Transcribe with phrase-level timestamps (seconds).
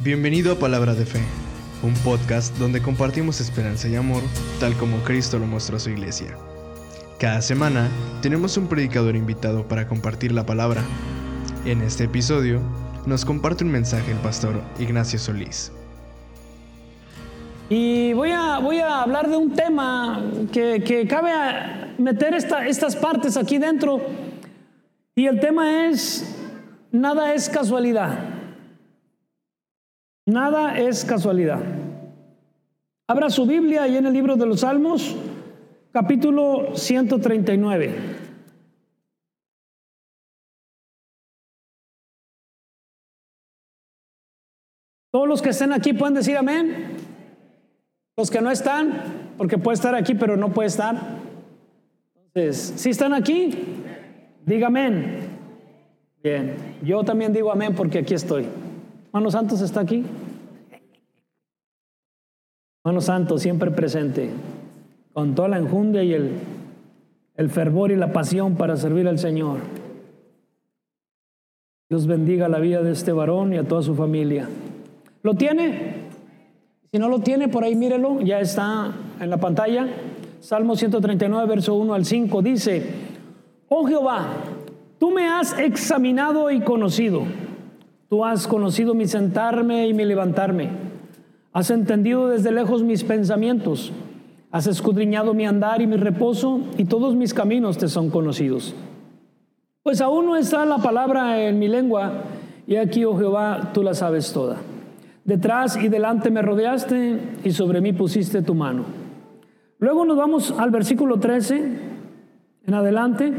[0.00, 1.20] Bienvenido a Palabra de Fe,
[1.82, 4.22] un podcast donde compartimos esperanza y amor,
[4.58, 6.36] tal como Cristo lo mostró a su iglesia.
[7.18, 7.88] Cada semana
[8.20, 10.82] tenemos un predicador invitado para compartir la palabra.
[11.64, 12.60] En este episodio
[13.06, 15.70] nos comparte un mensaje el pastor Ignacio Solís.
[17.70, 20.22] Y voy a, voy a hablar de un tema
[20.52, 21.30] que, que cabe
[21.98, 24.00] meter esta, estas partes aquí dentro.
[25.14, 26.36] Y el tema es,
[26.90, 28.33] nada es casualidad.
[30.26, 31.60] Nada es casualidad.
[33.06, 35.14] Abra su Biblia ahí en el libro de los Salmos,
[35.92, 37.94] capítulo 139.
[45.10, 46.96] Todos los que estén aquí pueden decir amén.
[48.16, 50.96] Los que no están, porque puede estar aquí, pero no puede estar.
[52.16, 53.50] Entonces, si están aquí,
[54.46, 55.18] diga amén.
[56.22, 58.46] Bien, yo también digo amén porque aquí estoy.
[59.14, 60.04] Mano Santos está aquí.
[62.84, 64.28] Mano Santo siempre presente,
[65.12, 66.32] con toda la enjundia y el,
[67.36, 69.58] el fervor y la pasión para servir al Señor.
[71.88, 74.48] Dios bendiga la vida de este varón y a toda su familia.
[75.22, 76.08] ¿Lo tiene?
[76.90, 79.86] Si no lo tiene, por ahí mírelo, ya está en la pantalla.
[80.40, 82.84] Salmo 139, verso 1 al 5 dice,
[83.68, 84.26] Oh Jehová,
[84.98, 87.22] tú me has examinado y conocido.
[88.08, 90.70] Tú has conocido mi sentarme y mi levantarme.
[91.52, 93.92] Has entendido desde lejos mis pensamientos.
[94.50, 98.74] Has escudriñado mi andar y mi reposo, y todos mis caminos te son conocidos.
[99.82, 102.22] Pues aún no está la palabra en mi lengua,
[102.66, 104.56] y aquí, oh Jehová, tú la sabes toda.
[105.24, 108.84] Detrás y delante me rodeaste, y sobre mí pusiste tu mano.
[109.78, 111.78] Luego nos vamos al versículo 13
[112.66, 113.32] en adelante.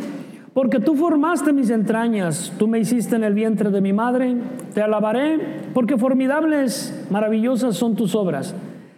[0.55, 4.37] Porque tú formaste mis entrañas, tú me hiciste en el vientre de mi madre,
[4.73, 5.37] te alabaré,
[5.73, 8.55] porque formidables, maravillosas son tus obras.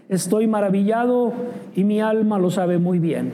[0.08, 1.34] Estoy maravillado
[1.76, 3.32] y mi alma lo sabe muy bien.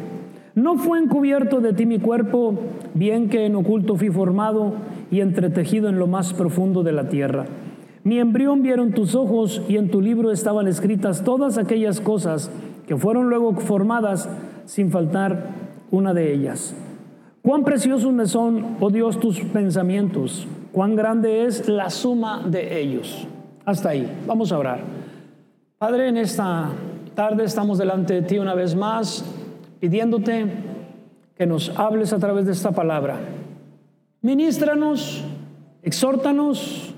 [0.55, 2.55] No fue encubierto de ti mi cuerpo,
[2.93, 4.71] bien que en oculto fui formado
[5.11, 7.43] y entretejido en lo más profundo de la tierra.
[8.05, 12.49] Mi embrión vieron tus ojos y en tu libro estaban escritas todas aquellas cosas
[12.87, 14.29] que fueron luego formadas
[14.63, 15.49] sin faltar
[15.91, 16.73] una de ellas.
[17.43, 23.27] Cuán preciosos me son, oh Dios, tus pensamientos, cuán grande es la suma de ellos.
[23.65, 24.79] Hasta ahí, vamos a orar.
[25.77, 26.69] Padre, en esta
[27.13, 29.25] tarde estamos delante de ti una vez más,
[29.81, 30.53] pidiéndote
[31.35, 33.19] que nos hables a través de esta palabra.
[34.21, 35.21] Ministranos,
[35.81, 36.95] exhórtanos,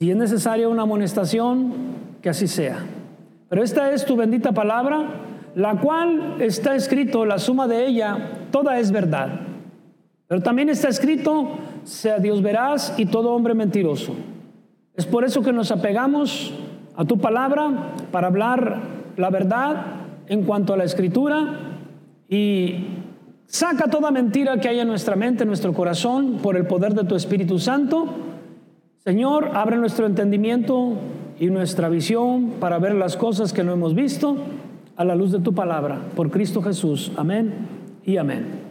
[0.00, 1.72] si es necesaria una amonestación,
[2.20, 2.84] que así sea.
[3.48, 5.04] Pero esta es tu bendita palabra,
[5.54, 9.42] la cual está escrito, la suma de ella, toda es verdad.
[10.28, 11.48] Pero también está escrito,
[11.84, 14.14] sea Dios veraz y todo hombre mentiroso.
[14.94, 16.52] Es por eso que nos apegamos
[16.96, 18.82] a tu palabra para hablar
[19.16, 19.86] la verdad
[20.26, 21.78] en cuanto a la escritura
[22.28, 22.86] y
[23.46, 27.04] saca toda mentira que hay en nuestra mente, en nuestro corazón, por el poder de
[27.04, 28.06] tu Espíritu Santo.
[28.98, 30.94] Señor, abre nuestro entendimiento
[31.40, 34.36] y nuestra visión para ver las cosas que no hemos visto
[34.96, 36.00] a la luz de tu palabra.
[36.14, 37.12] Por Cristo Jesús.
[37.16, 37.54] Amén
[38.04, 38.67] y amén.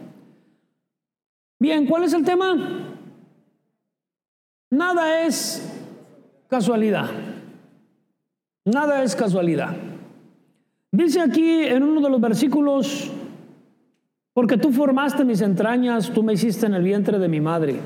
[1.58, 2.86] Bien, ¿cuál es el tema?
[4.70, 5.66] Nada es
[6.48, 7.10] casualidad.
[8.64, 9.76] Nada es casualidad.
[10.92, 13.10] Dice aquí en uno de los versículos,
[14.32, 17.76] porque tú formaste mis entrañas, tú me hiciste en el vientre de mi madre.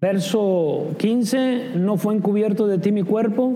[0.00, 3.54] Verso 15, no fue encubierto de ti mi cuerpo,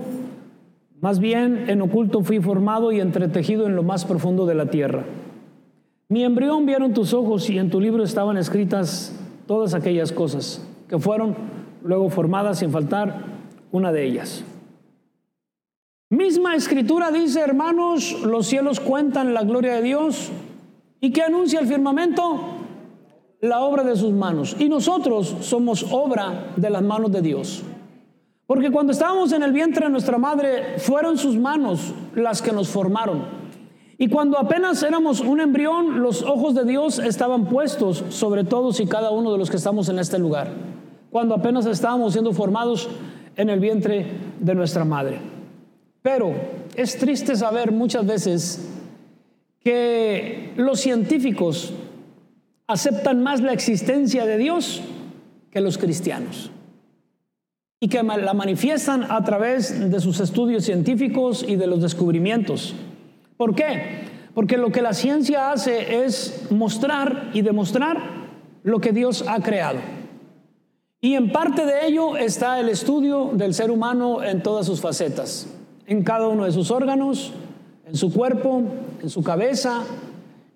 [0.99, 5.05] más bien en oculto fui formado y entretejido en lo más profundo de la tierra.
[6.11, 9.13] Mi embrión vieron tus ojos y en tu libro estaban escritas
[9.45, 11.35] todas aquellas cosas que fueron
[11.83, 13.21] luego formadas sin faltar
[13.71, 14.43] una de ellas.
[16.09, 20.31] Misma escritura dice, hermanos, los cielos cuentan la gloria de Dios
[20.99, 22.39] y que anuncia el firmamento
[23.39, 24.55] la obra de sus manos.
[24.57, 27.63] Y nosotros somos obra de las manos de Dios.
[28.47, 32.67] Porque cuando estábamos en el vientre de nuestra madre, fueron sus manos las que nos
[32.67, 33.38] formaron.
[34.01, 38.87] Y cuando apenas éramos un embrión, los ojos de Dios estaban puestos sobre todos y
[38.87, 40.53] cada uno de los que estamos en este lugar.
[41.11, 42.87] Cuando apenas estábamos siendo formados
[43.35, 44.05] en el vientre
[44.39, 45.19] de nuestra madre.
[46.01, 46.33] Pero
[46.75, 48.69] es triste saber muchas veces
[49.59, 51.73] que los científicos
[52.67, 54.81] aceptan más la existencia de Dios
[55.51, 56.51] que los cristianos
[57.81, 62.75] y que la manifiestan a través de sus estudios científicos y de los descubrimientos.
[63.39, 64.01] ¿Por qué?
[64.33, 68.27] Porque lo que la ciencia hace es mostrar y demostrar
[68.63, 69.79] lo que Dios ha creado.
[70.99, 75.47] Y en parte de ello está el estudio del ser humano en todas sus facetas,
[75.87, 77.31] en cada uno de sus órganos,
[77.85, 78.61] en su cuerpo,
[79.01, 79.83] en su cabeza.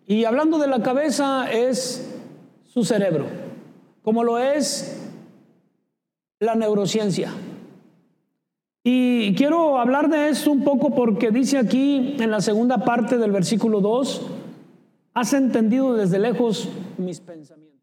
[0.06, 2.14] Y hablando de la cabeza es
[2.66, 3.28] su cerebro,
[4.02, 5.10] como lo es
[6.38, 7.32] la neurociencia.
[8.84, 13.32] Y quiero hablar de esto un poco porque dice aquí en la segunda parte del
[13.32, 14.22] versículo 2,
[15.14, 17.80] has entendido desde lejos mis pensamientos.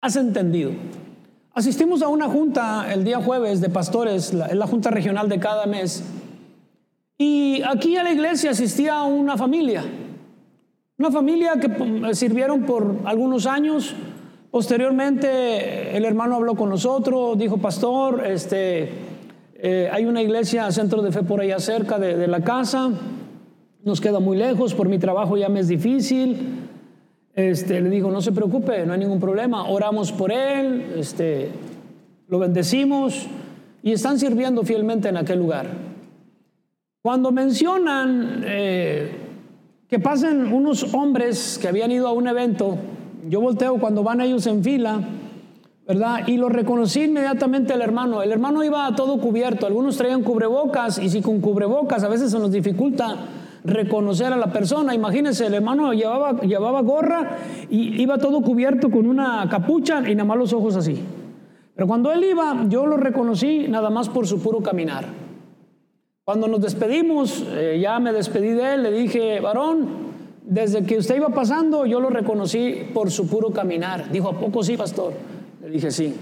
[0.00, 0.70] Has entendido.
[1.54, 5.66] Asistimos a una junta el día jueves de pastores, la, la junta regional de cada
[5.66, 6.04] mes,
[7.18, 9.84] y aquí a la iglesia asistía una familia,
[10.98, 13.94] una familia que sirvieron por algunos años.
[14.50, 19.11] Posteriormente el hermano habló con nosotros, dijo, pastor, este,
[19.64, 22.90] eh, hay una iglesia, centro de fe por allá cerca de, la casa,
[23.84, 26.68] nos queda muy lejos, por mi trabajo ya me es difícil.
[27.32, 31.50] Este, le dijo, no se preocupe, no hay ningún problema, oramos por él, este,
[32.26, 33.28] lo bendecimos
[33.84, 35.66] y están sirviendo fielmente en aquel lugar.
[37.00, 39.12] Cuando mencionan eh,
[39.88, 42.78] que pasen unos hombres que habían ido a un evento,
[43.28, 45.00] yo volteo cuando van ellos en fila,
[45.86, 46.26] ¿verdad?
[46.26, 48.22] Y lo reconocí inmediatamente el hermano.
[48.22, 52.38] El hermano iba todo cubierto, algunos traían cubrebocas y si con cubrebocas a veces se
[52.38, 53.16] nos dificulta
[53.64, 54.94] reconocer a la persona.
[54.94, 57.38] Imagínense, el hermano llevaba, llevaba gorra
[57.70, 61.00] y iba todo cubierto con una capucha y nada más los ojos así.
[61.74, 65.06] Pero cuando él iba, yo lo reconocí nada más por su puro caminar.
[66.24, 69.88] Cuando nos despedimos, eh, ya me despedí de él, le dije, varón,
[70.44, 74.10] desde que usted iba pasando, yo lo reconocí por su puro caminar.
[74.12, 75.14] Dijo, ¿a poco sí, pastor?
[75.62, 76.14] Le dije, sí.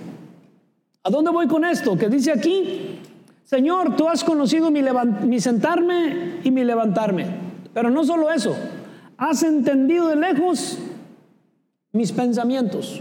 [1.03, 1.97] ¿A dónde voy con esto?
[1.97, 3.01] Que dice aquí,
[3.45, 7.27] Señor, tú has conocido mi, sentarme y mi levantarme.
[7.73, 8.55] Pero no solo eso,
[9.17, 10.79] has entendido de lejos
[11.93, 13.01] mis pensamientos.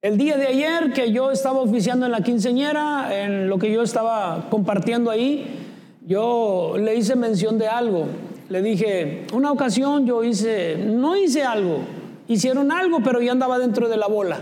[0.00, 3.82] El día de ayer que yo estaba oficiando en la quinceñera, en lo que yo
[3.82, 5.44] estaba compartiendo ahí,
[6.06, 8.06] yo le hice mención de algo.
[8.48, 11.80] Le dije, una ocasión yo hice, no hice algo,
[12.28, 14.38] hicieron algo, pero yo andaba dentro de la bola.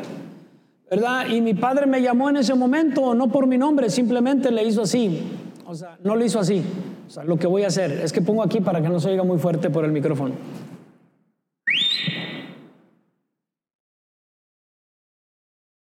[0.94, 1.26] ¿Verdad?
[1.26, 4.82] Y mi padre me llamó en ese momento, no por mi nombre, simplemente le hizo
[4.82, 5.24] así.
[5.66, 6.62] O sea, no le hizo así.
[7.08, 9.10] O sea, lo que voy a hacer es que pongo aquí para que no se
[9.10, 10.36] oiga muy fuerte por el micrófono.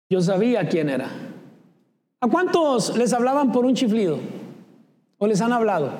[0.09, 1.11] Yo sabía quién era.
[2.19, 4.17] ¿A cuántos les hablaban por un chiflido?
[5.19, 5.91] ¿O les han hablado?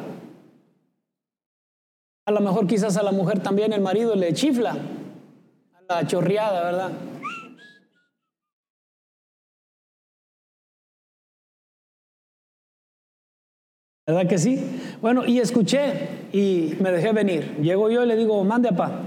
[2.26, 6.64] A lo mejor quizás a la mujer también el marido le chifla, a la chorreada,
[6.64, 6.92] ¿verdad?
[14.08, 14.60] ¿Verdad que sí?
[15.02, 15.92] Bueno, y escuché
[16.32, 17.58] y me dejé venir.
[17.62, 19.02] Llego yo y le digo, mande pa.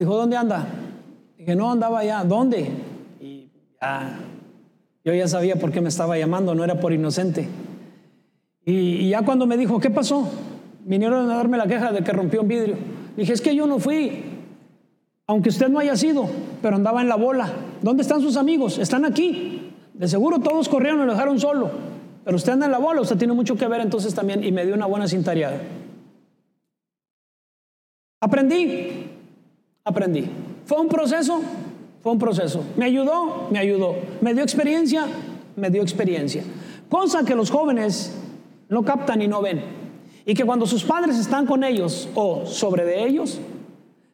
[0.00, 0.66] Dijo, ¿dónde anda?
[1.38, 2.24] Dije, no, andaba allá.
[2.24, 2.68] ¿Dónde?
[3.20, 3.48] Y
[3.80, 4.18] ya
[5.08, 7.48] yo ya sabía por qué me estaba llamando, no era por inocente.
[8.66, 10.28] Y, ya cuando me dijo, ¿qué pasó?
[10.84, 12.76] Vinieron a darme la queja de que rompió un vidrio.
[13.16, 14.24] Dije, es que yo no fui,
[15.26, 16.28] aunque usted no haya sido,
[16.60, 17.50] pero andaba en la bola.
[17.80, 18.76] ¿Dónde están sus amigos?
[18.78, 19.72] Están aquí.
[19.94, 21.70] De seguro todos corrieron y lo dejaron solo.
[22.28, 24.44] Pero usted anda en la bola, usted tiene mucho que ver entonces también.
[24.44, 25.62] Y me dio una buena cintareada.
[28.20, 29.06] Aprendí,
[29.82, 30.28] aprendí.
[30.66, 31.40] Fue un proceso,
[32.02, 32.62] fue un proceso.
[32.76, 33.48] ¿Me ayudó?
[33.50, 33.96] Me ayudó.
[34.20, 35.06] ¿Me dio experiencia?
[35.56, 36.42] Me dio experiencia.
[36.90, 38.14] Cosa que los jóvenes
[38.68, 39.62] no captan y no ven.
[40.26, 43.40] Y que cuando sus padres están con ellos o sobre de ellos,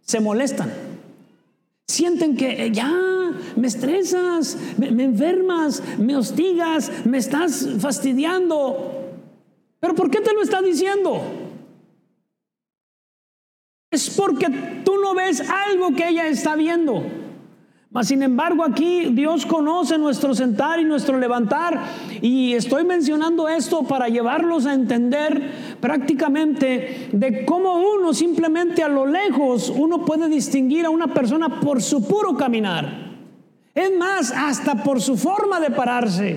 [0.02, 0.70] se molestan.
[1.86, 2.90] Sienten que eh, ya
[3.56, 9.12] me estresas, me, me enfermas, me hostigas, me estás fastidiando.
[9.80, 11.20] Pero ¿por qué te lo está diciendo?
[13.90, 14.46] Es porque
[14.84, 17.23] tú no ves algo que ella está viendo.
[17.94, 21.80] Mas sin embargo aquí Dios conoce nuestro sentar y nuestro levantar
[22.20, 29.06] y estoy mencionando esto para llevarlos a entender prácticamente de cómo uno simplemente a lo
[29.06, 33.12] lejos uno puede distinguir a una persona por su puro caminar.
[33.72, 36.36] Es más, hasta por su forma de pararse.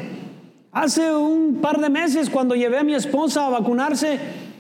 [0.71, 4.19] Hace un par de meses cuando llevé a mi esposa a vacunarse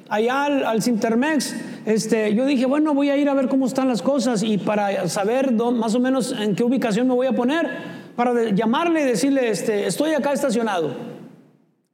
[0.09, 4.01] allá al, Cintermex, este, yo dije, bueno, voy a ir a ver cómo están las
[4.01, 7.67] cosas y para saber más o menos en qué ubicación me voy a poner,
[8.15, 10.95] para llamarle y decirle, este, estoy acá estacionado.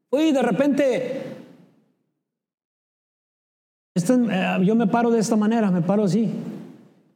[0.10, 1.22] Fui de repente,
[3.96, 6.32] este, eh, yo me paro de esta manera, me paro así.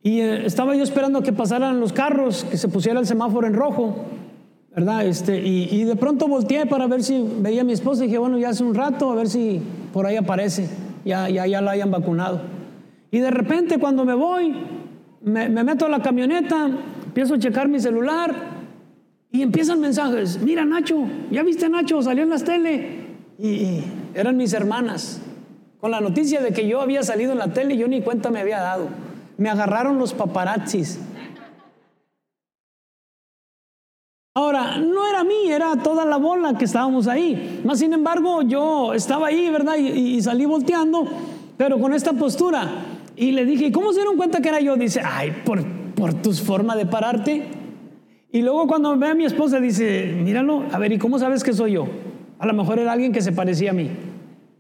[0.04, 3.54] Y eh, estaba yo esperando que pasaran los carros, que se pusiera el semáforo en
[3.54, 3.96] rojo,
[4.75, 5.06] ¿verdad?
[5.06, 8.18] Este, y, y de pronto volteé para ver si veía a mi esposa y dije,
[8.18, 9.62] bueno, ya hace un rato, a ver si
[9.94, 10.70] por ahí aparece,
[11.07, 12.41] ya, ya, ya la hayan vacunado.
[13.09, 14.53] Y de repente cuando me voy,
[15.23, 16.69] me, meto a la camioneta,
[17.05, 18.57] empiezo a checar mi celular
[19.41, 22.01] empiezan mensajes, mira Nacho, ¿ya viste Nacho?
[22.01, 23.07] Salió en las tele.
[23.39, 23.81] Y
[24.13, 25.21] eran mis hermanas.
[25.79, 28.39] Con la noticia de que yo había salido en la tele, yo ni cuenta me
[28.39, 28.87] había dado.
[29.37, 30.99] Me agarraron los paparazzis.
[34.38, 37.60] Ahora, no era mí, era toda la bola que estábamos ahí.
[37.65, 39.77] Más sin embargo, yo estaba ahí, ¿verdad?
[39.77, 41.08] Y, salí volteando,
[41.58, 42.70] pero con esta postura.
[43.15, 44.75] Y le dije, ¿cómo se dieron cuenta que era yo?
[44.75, 45.65] Dice, ay, por,
[45.96, 47.46] por tu forma de pararte.
[48.32, 51.51] Y luego cuando ve a mi esposa, dice, míralo, a ver, ¿y cómo sabes que
[51.51, 51.88] soy yo?
[52.38, 53.89] A lo mejor era alguien que se parecía a mí.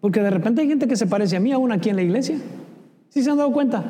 [0.01, 2.39] Porque de repente hay gente que se parece a mí aún aquí en la iglesia.
[3.09, 3.83] ¿Sí se han dado cuenta?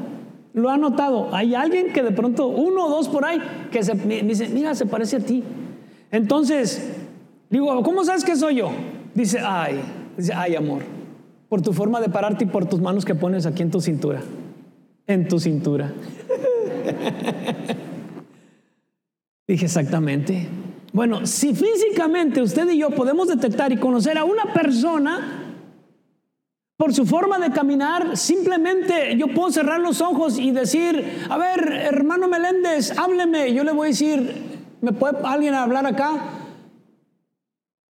[0.52, 1.34] Lo han notado.
[1.34, 3.40] Hay alguien que de pronto, uno o dos por ahí,
[3.72, 5.46] que se, me dice, mira, se parece a ti.
[6.12, 6.82] Entonces,
[7.50, 8.72] digo, ¿cómo sabes que soy yo?
[9.14, 9.82] Dice, ay,
[10.16, 10.84] dice, ay, amor,
[11.50, 14.22] por tu forma de pararte y por tus manos que pones aquí en tu cintura.
[15.06, 15.94] En tu cintura.
[19.48, 20.48] Dije, exactamente.
[20.94, 25.44] Bueno, si físicamente usted y yo podemos detectar y conocer a una persona
[26.76, 31.72] por su forma de caminar, simplemente yo puedo cerrar los ojos y decir, a ver,
[31.72, 33.54] hermano Meléndez, hábleme.
[33.54, 36.14] Yo le voy a decir, ¿Me puede alguien hablar acá?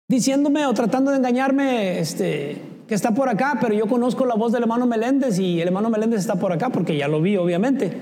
[0.07, 4.51] Diciéndome o tratando de engañarme este, que está por acá, pero yo conozco la voz
[4.51, 7.97] del hermano Meléndez y el hermano Meléndez está por acá porque ya lo vi, obviamente.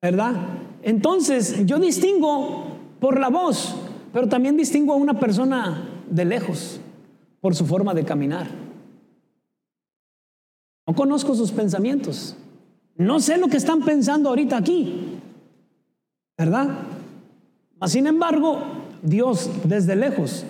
[0.00, 0.34] ¿Verdad?
[0.82, 2.66] Entonces, yo distingo
[3.00, 3.74] por la voz,
[4.12, 6.80] pero también distingo a una persona de lejos
[7.40, 8.46] por su forma de caminar.
[10.86, 12.36] No conozco sus pensamientos.
[12.96, 15.18] No sé lo que están pensando ahorita aquí.
[16.38, 16.85] ¿Verdad?
[17.84, 18.62] Sin embargo,
[19.02, 20.44] Dios desde lejos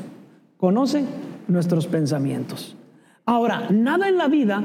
[0.57, 1.05] conoce
[1.49, 2.77] nuestros pensamientos.
[3.25, 4.63] Ahora, nada en la vida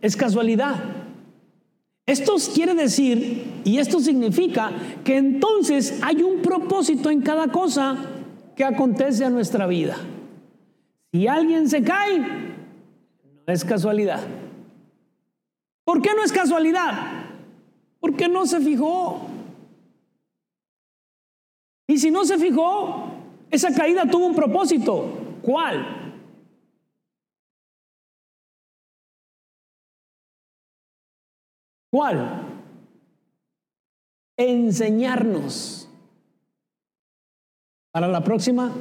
[0.00, 0.76] es casualidad.
[2.06, 4.70] Esto quiere decir, y esto significa,
[5.02, 7.96] que entonces hay un propósito en cada cosa
[8.54, 9.96] que acontece a nuestra vida.
[11.10, 14.20] Si alguien se cae, no es casualidad.
[15.84, 16.92] ¿Por qué no es casualidad?
[18.00, 19.33] Porque no se fijó
[21.86, 23.10] y si no se fijó,
[23.50, 25.38] esa caída tuvo un propósito.
[25.42, 26.04] ¿Cuál?
[31.90, 32.42] ¿Cuál?
[34.36, 35.88] Enseñarnos.
[37.92, 38.72] Para la próxima,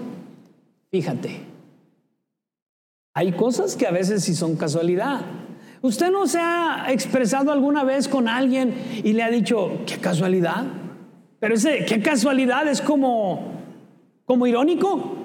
[0.90, 1.42] fíjate.
[3.14, 5.22] Hay cosas que a veces sí son casualidad.
[5.84, 10.66] ¿Usted no se ha expresado alguna vez con alguien y le ha dicho, qué casualidad?
[11.44, 13.52] Pero ese, qué casualidad, es como,
[14.24, 15.18] como irónico.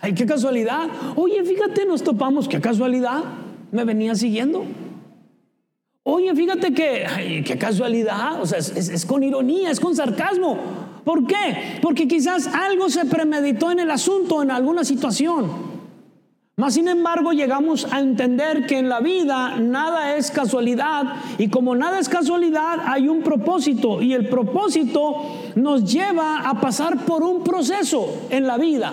[0.00, 0.88] Ay, qué casualidad.
[1.14, 3.22] Oye, fíjate, nos topamos, qué casualidad.
[3.70, 4.64] Me venía siguiendo.
[6.04, 8.40] Oye, fíjate que, qué casualidad.
[8.40, 10.56] O sea, es con ironía, es con sarcasmo.
[11.04, 11.78] ¿Por qué?
[11.82, 15.77] Porque quizás algo se premeditó en el asunto, en alguna situación.
[16.58, 21.04] Mas, sin embargo, llegamos a entender que en la vida nada es casualidad
[21.38, 25.14] y como nada es casualidad, hay un propósito y el propósito
[25.54, 28.92] nos lleva a pasar por un proceso en la vida.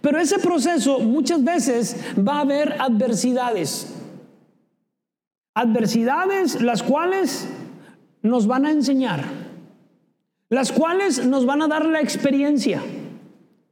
[0.00, 3.94] Pero ese proceso muchas veces va a haber adversidades.
[5.52, 7.46] Adversidades las cuales
[8.22, 9.22] nos van a enseñar,
[10.48, 12.80] las cuales nos van a dar la experiencia.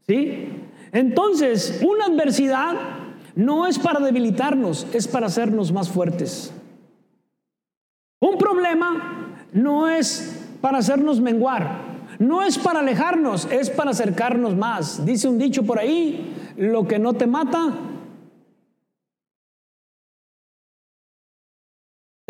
[0.07, 0.47] ¿Sí?
[0.93, 3.00] Entonces, una adversidad
[3.35, 6.53] no es para debilitarnos, es para hacernos más fuertes.
[8.21, 15.05] Un problema no es para hacernos menguar, no es para alejarnos, es para acercarnos más.
[15.07, 17.73] Dice un dicho por ahí, lo que no te mata,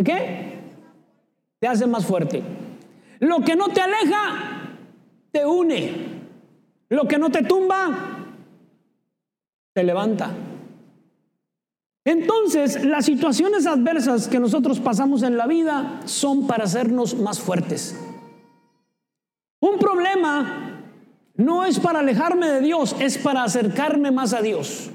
[0.04, 0.60] ¿qué?
[1.58, 2.42] Te hace más fuerte.
[3.18, 4.76] Lo que no te aleja,
[5.30, 6.20] te une.
[6.88, 8.26] Lo que no te tumba,
[9.74, 10.30] te levanta.
[12.04, 17.94] Entonces, las situaciones adversas que nosotros pasamos en la vida son para hacernos más fuertes.
[19.60, 20.80] Un problema
[21.34, 24.90] no es para alejarme de Dios, es para acercarme más a Dios.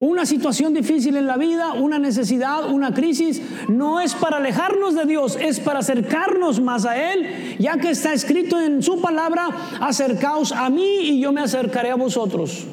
[0.00, 5.06] Una situación difícil en la vida, una necesidad, una crisis, no es para alejarnos de
[5.06, 9.48] Dios, es para acercarnos más a Él, ya que está escrito en su palabra,
[9.80, 12.66] acercaos a mí y yo me acercaré a vosotros.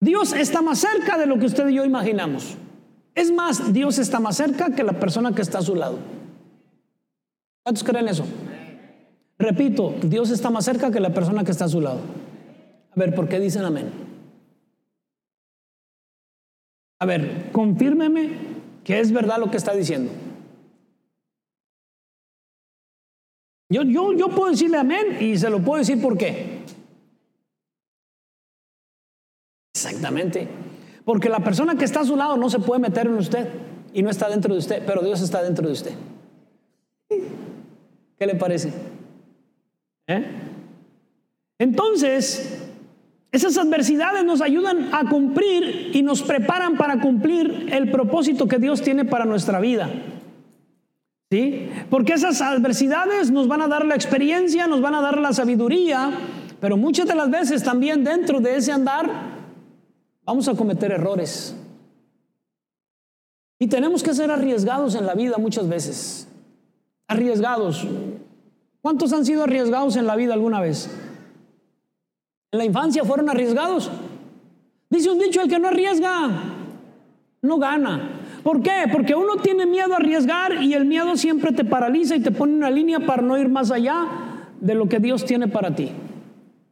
[0.00, 2.56] Dios está más cerca de lo que usted y yo imaginamos.
[3.14, 5.98] Es más, Dios está más cerca que la persona que está a su lado.
[7.64, 8.24] ¿Cuántos creen eso?
[9.38, 12.00] Repito, Dios está más cerca que la persona que está a su lado.
[12.92, 13.90] A ver, ¿por qué dicen amén?
[17.00, 18.30] A ver, confírmeme
[18.84, 20.10] que es verdad lo que está diciendo.
[23.68, 26.57] Yo, yo, yo puedo decirle amén y se lo puedo decir por qué.
[31.04, 33.48] Porque la persona que está a su lado no se puede meter en usted
[33.94, 35.92] y no está dentro de usted, pero Dios está dentro de usted.
[37.08, 38.72] ¿Qué le parece?
[40.06, 40.24] ¿Eh?
[41.58, 42.68] Entonces,
[43.30, 48.82] esas adversidades nos ayudan a cumplir y nos preparan para cumplir el propósito que Dios
[48.82, 49.90] tiene para nuestra vida.
[51.30, 51.68] ¿Sí?
[51.90, 56.10] Porque esas adversidades nos van a dar la experiencia, nos van a dar la sabiduría,
[56.60, 59.37] pero muchas de las veces también dentro de ese andar
[60.28, 61.56] vamos a cometer errores.
[63.58, 66.28] Y tenemos que ser arriesgados en la vida muchas veces.
[67.08, 67.86] Arriesgados.
[68.82, 70.90] ¿Cuántos han sido arriesgados en la vida alguna vez?
[72.52, 73.90] En la infancia fueron arriesgados.
[74.90, 76.28] Dice un dicho, el que no arriesga,
[77.40, 78.20] no gana.
[78.42, 78.84] ¿Por qué?
[78.92, 82.52] Porque uno tiene miedo a arriesgar y el miedo siempre te paraliza y te pone
[82.52, 84.06] una línea para no ir más allá
[84.60, 85.90] de lo que Dios tiene para ti.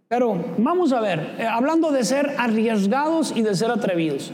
[0.08, 4.32] Pero vamos a ver, eh, hablando de ser arriesgados y de ser atrevidos.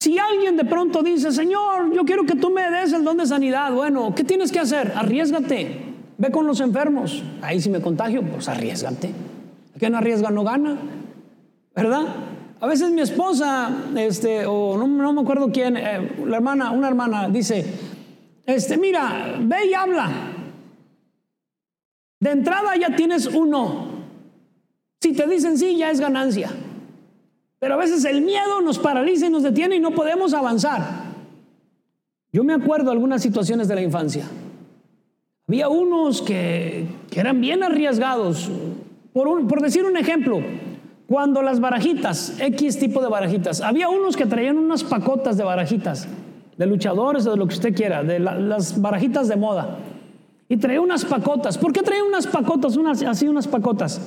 [0.00, 3.24] Si alguien de pronto dice, Señor, yo quiero que tú me des el don de
[3.24, 4.92] sanidad, bueno, ¿qué tienes que hacer?
[4.94, 5.80] Arriesgate,
[6.18, 7.22] ve con los enfermos.
[7.40, 9.14] Ahí si me contagio, pues arriesgate.
[9.72, 10.76] El que no arriesga no gana,
[11.74, 12.04] ¿verdad?
[12.60, 17.30] A veces mi esposa, este, o no, me acuerdo quién, eh, la hermana, una hermana
[17.30, 17.64] dice,
[18.44, 20.33] este, mira, ve y habla.
[22.24, 23.84] De entrada ya tienes uno.
[24.98, 26.48] Si te dicen sí, ya es ganancia.
[27.58, 30.80] Pero a veces el miedo nos paraliza y nos detiene y no podemos avanzar.
[32.32, 34.24] Yo me acuerdo algunas situaciones de la infancia.
[35.46, 38.50] Había unos que, eran bien arriesgados.
[39.12, 40.40] Por, por decir un ejemplo,
[41.06, 46.08] cuando las barajitas, X tipo de barajitas, había unos que traían unas pacotas de barajitas,
[46.56, 49.78] de luchadores o de lo que usted quiera, de las barajitas de moda.
[50.48, 51.56] Y traía unas pacotas.
[51.58, 52.76] ¿Por qué traía unas pacotas?
[52.76, 54.00] Unas, así unas pacotas.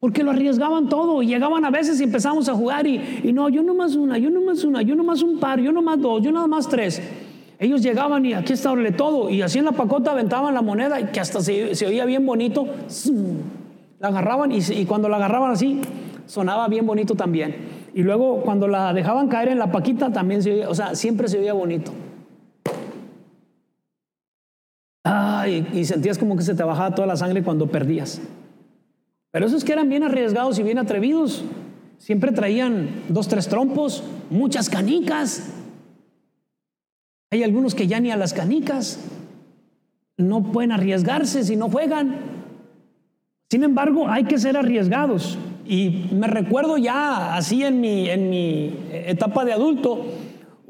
[0.00, 3.48] Porque lo arriesgaban todo y llegaban a veces y empezamos a jugar y, y no,
[3.48, 5.80] yo no más una, yo no más una, yo no más un par, yo no
[5.80, 7.00] más dos, yo nada más tres.
[7.60, 11.04] Ellos llegaban y aquí está todo y así en la pacota aventaban la moneda y
[11.12, 12.66] que hasta se, se oía bien bonito.
[14.00, 15.80] La agarraban y, y, cuando la agarraban así
[16.26, 17.54] sonaba bien bonito también.
[17.94, 21.28] Y luego cuando la dejaban caer en la paquita también se oía, o sea, siempre
[21.28, 21.92] se oía bonito.
[25.48, 28.20] Y sentías como que se te bajaba toda la sangre cuando perdías.
[29.30, 31.42] Pero esos que eran bien arriesgados y bien atrevidos,
[31.98, 35.50] siempre traían dos, tres trompos, muchas canicas.
[37.30, 38.98] Hay algunos que ya ni a las canicas
[40.18, 42.16] no pueden arriesgarse si no juegan.
[43.50, 45.38] Sin embargo, hay que ser arriesgados.
[45.66, 50.04] Y me recuerdo ya así en mi, en mi etapa de adulto,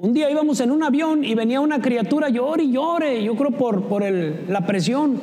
[0.03, 3.53] un día íbamos en un avión y venía una criatura llore y llore, yo creo
[3.53, 5.17] por, por el, la presión.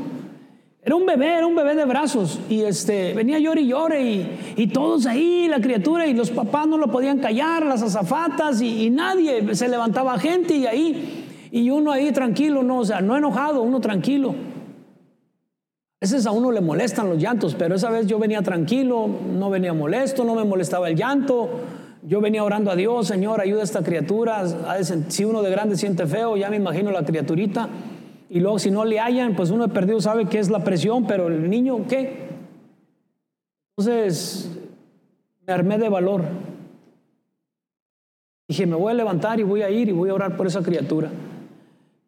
[0.82, 4.54] Era un bebé, era un bebé de brazos y este, venía llore y llore y,
[4.56, 8.90] y, todos ahí, la criatura y los papás no lo podían callar, las azafatas y,
[8.90, 13.62] nadie, se levantaba gente y ahí, y uno ahí tranquilo, no, o sea, no enojado,
[13.62, 14.30] uno tranquilo.
[14.30, 19.50] A veces a uno le molestan los llantos, pero esa vez yo venía tranquilo, no
[19.50, 21.50] venía molesto, no me molestaba el llanto.
[22.02, 24.46] Yo venía orando a Dios, Señor, ayuda a esta criatura.
[25.10, 27.68] Si uno de grande siente feo, ya me imagino la criaturita.
[28.30, 31.08] Y luego si no le hallan, pues uno de perdido sabe qué es la presión,
[31.08, 32.30] pero el niño, ¿qué?
[33.76, 34.50] Entonces
[35.46, 36.24] me armé de valor.
[38.48, 40.62] Dije, me voy a levantar y voy a ir y voy a orar por esa
[40.62, 41.10] criatura.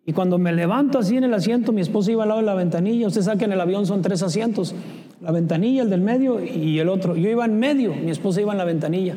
[0.05, 2.55] Y cuando me levanto así en el asiento, mi esposa iba al lado de la
[2.55, 3.07] ventanilla.
[3.07, 4.73] Usted sabe que en el avión son tres asientos.
[5.21, 7.15] La ventanilla, el del medio y el otro.
[7.15, 9.15] Yo iba en medio, mi esposa iba en la ventanilla.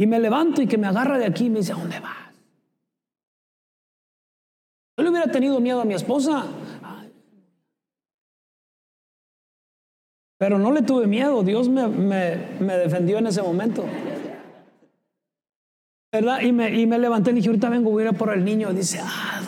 [0.00, 2.32] Y me levanto y que me agarra de aquí y me dice, ¿a dónde vas?
[4.96, 6.46] Yo le hubiera tenido miedo a mi esposa.
[10.38, 13.84] Pero no le tuve miedo, Dios me, me, defendió en ese momento.
[16.10, 16.40] ¿Verdad?
[16.40, 18.72] Y me, y me, levanté y dije, ahorita vengo, voy a ir por el niño.
[18.72, 19.42] Dice, ah,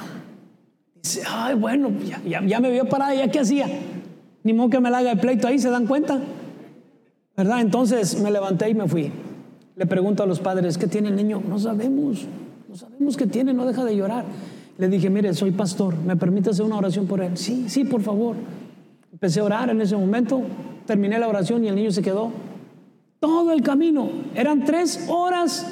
[1.02, 1.90] dice, ay, bueno,
[2.26, 3.68] ya, ya, me vio parada, ¿ya qué hacía?
[4.42, 6.20] Ni modo que me la haga el pleito ahí, ¿se dan cuenta?
[7.38, 7.62] ¿Verdad?
[7.62, 9.10] Entonces me levanté y me fui.
[9.76, 11.42] Le pregunto a los padres, ¿qué tiene el niño?
[11.46, 12.26] No sabemos,
[12.68, 14.24] no sabemos qué tiene, no deja de llorar.
[14.78, 17.36] Le dije, mire, soy pastor, ¿me permite hacer una oración por él?
[17.36, 18.36] Sí, sí, por favor.
[19.12, 20.42] Empecé a orar en ese momento,
[20.86, 22.30] terminé la oración y el niño se quedó.
[23.20, 25.66] Todo el camino, eran tres horas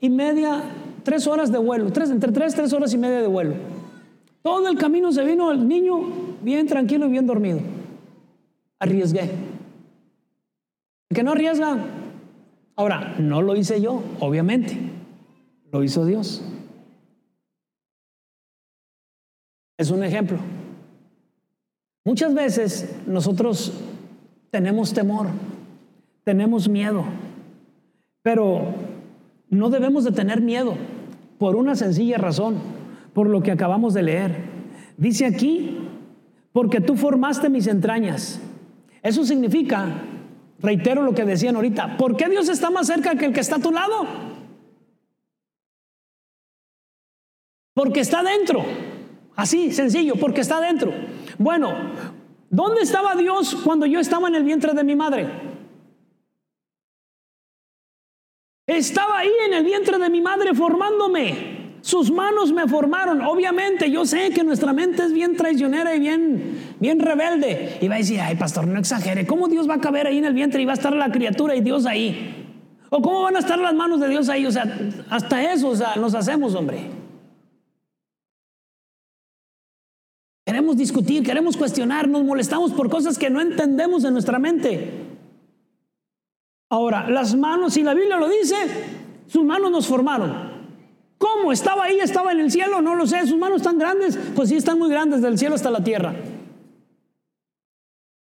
[0.00, 0.62] y media,
[1.02, 3.54] tres horas de vuelo, tres, entre tres, tres horas y media de vuelo.
[4.42, 6.00] Todo el camino se vino el niño
[6.42, 7.60] bien tranquilo y bien dormido.
[8.78, 9.30] Arriesgué.
[11.10, 11.78] ¿El que no arriesga?
[12.76, 14.78] Ahora, no lo hice yo, obviamente,
[15.72, 16.42] lo hizo Dios.
[19.78, 20.38] Es un ejemplo.
[22.04, 23.72] Muchas veces nosotros
[24.50, 25.26] tenemos temor,
[26.24, 27.04] tenemos miedo,
[28.22, 28.74] Pero
[29.50, 30.74] no debemos de tener miedo
[31.38, 32.56] por una sencilla razón,
[33.12, 34.36] por lo que acabamos de leer.
[34.96, 35.78] Dice aquí,
[36.52, 38.40] porque tú formaste mis entrañas.
[39.02, 40.02] Eso significa,
[40.60, 43.56] reitero lo que decían ahorita, ¿por qué Dios está más cerca que el que está
[43.56, 44.06] a tu lado?
[47.74, 48.64] Porque está dentro.
[49.34, 50.92] Así, sencillo, porque está dentro.
[51.38, 51.74] Bueno,
[52.48, 55.28] ¿dónde estaba Dios cuando yo estaba en el vientre de mi madre?
[58.66, 61.55] Estaba ahí en el vientre de mi madre formándome.
[61.86, 63.20] Sus manos me formaron.
[63.20, 67.78] Obviamente, yo sé que nuestra mente es bien traicionera y bien, bien rebelde.
[67.80, 69.24] Y va a decir, ay, pastor, no exagere.
[69.24, 71.54] ¿Cómo Dios va a caber ahí en el vientre y va a estar la criatura
[71.54, 72.44] y Dios ahí?
[72.90, 74.46] ¿O cómo van a estar las manos de Dios ahí?
[74.46, 74.64] O sea,
[75.10, 76.90] hasta eso o sea, nos hacemos, hombre.
[80.44, 84.90] Queremos discutir, queremos cuestionar, nos molestamos por cosas que no entendemos en nuestra mente.
[86.68, 88.56] Ahora, las manos, si la Biblia lo dice,
[89.28, 90.55] sus manos nos formaron.
[91.36, 91.52] ¿Cómo?
[91.52, 91.98] ¿Estaba ahí?
[92.00, 92.80] ¿Estaba en el cielo?
[92.80, 93.26] No lo sé.
[93.26, 94.18] ¿Sus manos están grandes?
[94.34, 96.14] Pues sí, están muy grandes, del cielo hasta la tierra.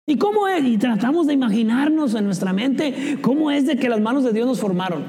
[0.06, 0.64] ¿Y cómo es?
[0.64, 4.46] Y tratamos de imaginarnos en nuestra mente cómo es de que las manos de Dios
[4.46, 5.04] nos formaron.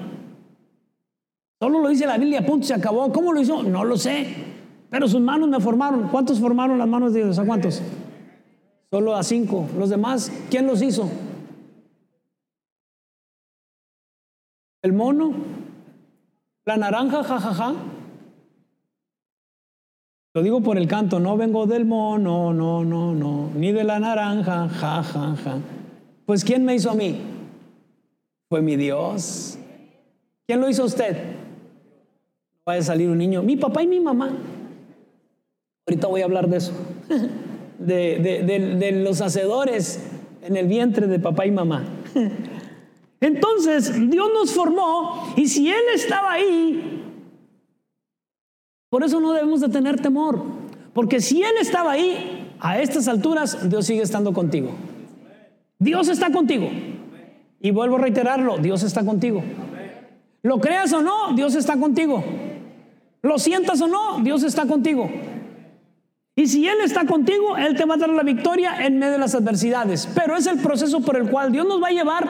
[1.60, 3.12] Solo lo dice la Biblia, punto, se acabó.
[3.12, 3.64] ¿Cómo lo hizo?
[3.64, 4.28] No lo sé.
[4.90, 6.10] Pero sus manos me formaron.
[6.10, 7.40] ¿Cuántos formaron las manos de Dios?
[7.40, 7.82] ¿A cuántos?
[8.92, 9.68] Solo a cinco.
[9.78, 11.10] Los demás, ¿quién los hizo?
[14.82, 15.32] El mono,
[16.66, 17.54] la naranja, jajaja.
[17.54, 17.93] Ja, ja.
[20.36, 24.00] Lo digo por el canto, no vengo del mono, no, no, no, ni de la
[24.00, 25.36] naranja, jajaja.
[25.36, 25.58] Ja,
[26.26, 27.20] pues ¿quién me hizo a mí?
[28.50, 29.60] Fue mi Dios.
[30.48, 31.18] ¿Quién lo hizo a usted?
[32.68, 34.32] Va a salir un niño, mi papá y mi mamá.
[35.86, 36.74] Ahorita voy a hablar de eso,
[37.78, 40.02] de, los hacedores
[40.42, 41.84] en el vientre de papá y mamá.
[43.22, 46.93] Entonces, Dios nos formó y si Él estaba ahí,
[48.94, 50.40] por eso no debemos de tener temor,
[50.94, 54.70] porque si Él estaba ahí, a estas alturas, Dios sigue estando contigo.
[55.80, 56.70] Dios está contigo.
[57.60, 59.44] Y vuelvo a reiterarlo, Dios está contigo.
[60.44, 62.24] Lo creas o no, Dios está contigo.
[63.24, 65.10] Lo sientas o no, Dios está contigo.
[66.36, 69.18] Y si Él está contigo, Él te va a dar la victoria en medio de
[69.18, 70.08] las adversidades.
[70.14, 72.30] Pero es el proceso por el cual Dios nos va a llevar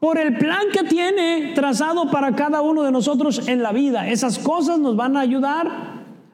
[0.00, 4.08] por el plan que tiene trazado para cada uno de nosotros en la vida.
[4.08, 5.66] Esas cosas nos van a ayudar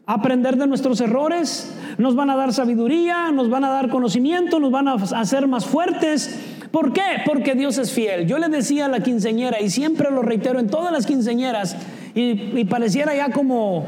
[0.07, 4.61] a aprender de nuestros errores, nos van a dar sabiduría, nos van a dar conocimiento,
[4.61, 6.39] nos van a hacer más fuertes.
[6.71, 7.23] ¿Por qué?
[7.25, 8.27] Porque Dios es fiel.
[8.27, 11.77] Yo le decía a la quinceñera, y siempre lo reitero en todas las quinceñeras,
[12.15, 13.87] y, pareciera ya como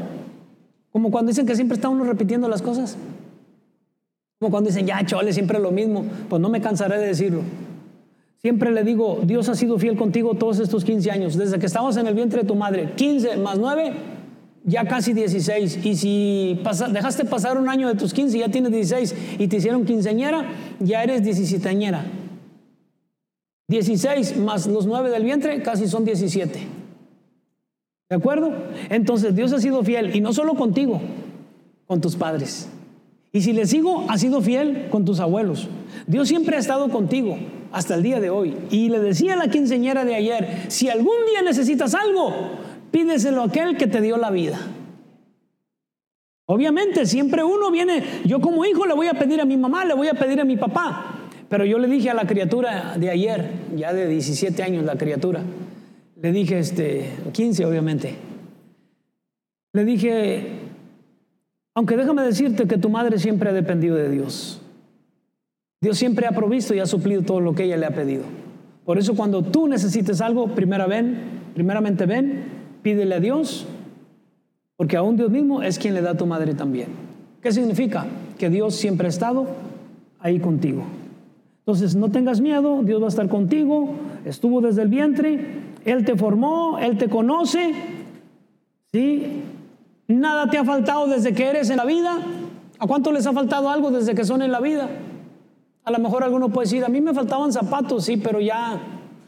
[0.91, 2.97] como cuando dicen que siempre está uno repitiendo las cosas.
[4.39, 6.03] Como cuando dicen, ya, chole, siempre lo mismo.
[6.27, 7.41] Pues no me cansaré de decirlo.
[8.47, 11.35] Siempre le digo, Dios ha sido fiel contigo todos estos 15 años.
[11.35, 12.93] Desde que estabas en el vientre de tu madre.
[12.95, 13.91] 15 más 9,
[14.63, 15.85] ya casi 16.
[15.85, 16.57] Y si
[16.93, 20.45] dejaste pasar un año de tus 15, ya tienes 16 y te hicieron quinceñera,
[20.79, 21.77] ya eres 17
[23.67, 26.57] 16 más los 9 del vientre, casi son 17.
[28.09, 28.53] ¿De acuerdo?
[28.89, 31.01] Entonces Dios ha sido fiel y no solo contigo,
[31.85, 32.69] con tus padres.
[33.33, 35.67] Y si le sigo, ha sido fiel con tus abuelos.
[36.07, 37.37] Dios siempre ha estado contigo
[37.71, 38.55] hasta el día de hoy.
[38.69, 42.33] Y le decía a la quinceñera de ayer, si algún día necesitas algo,
[42.91, 44.59] pídeselo a aquel que te dio la vida.
[46.45, 49.93] Obviamente, siempre uno viene, yo como hijo le voy a pedir a mi mamá, le
[49.93, 51.27] voy a pedir a mi papá.
[51.49, 55.41] Pero yo le dije a la criatura de ayer, ya de 17 años la criatura,
[56.21, 58.15] le dije, este, 15 obviamente,
[59.73, 60.47] le dije,
[61.75, 64.61] aunque déjame decirte que tu madre siempre ha dependido de Dios.
[65.81, 68.23] Dios siempre ha provisto y ha suplido todo lo que ella le ha pedido.
[68.85, 71.17] Por eso cuando tú necesites algo, primera ven,
[71.53, 72.45] primeramente ven,
[72.81, 73.65] pídele a Dios,
[74.75, 76.87] porque aún Dios mismo es quien le da a tu madre también.
[77.41, 78.05] ¿Qué significa?
[78.37, 79.47] Que Dios siempre ha estado
[80.19, 80.83] ahí contigo.
[81.59, 83.89] Entonces no tengas miedo, Dios va a estar contigo,
[84.25, 87.73] estuvo desde el vientre, él te formó, Él te conoce,
[88.91, 89.41] ¿sí?
[90.09, 92.17] Nada te ha faltado desde que eres en la vida.
[92.77, 94.89] ¿A cuánto les ha faltado algo desde que son en la vida?
[95.87, 98.77] A lo mejor alguno puede decir, a mí me faltaban zapatos, sí, pero ya,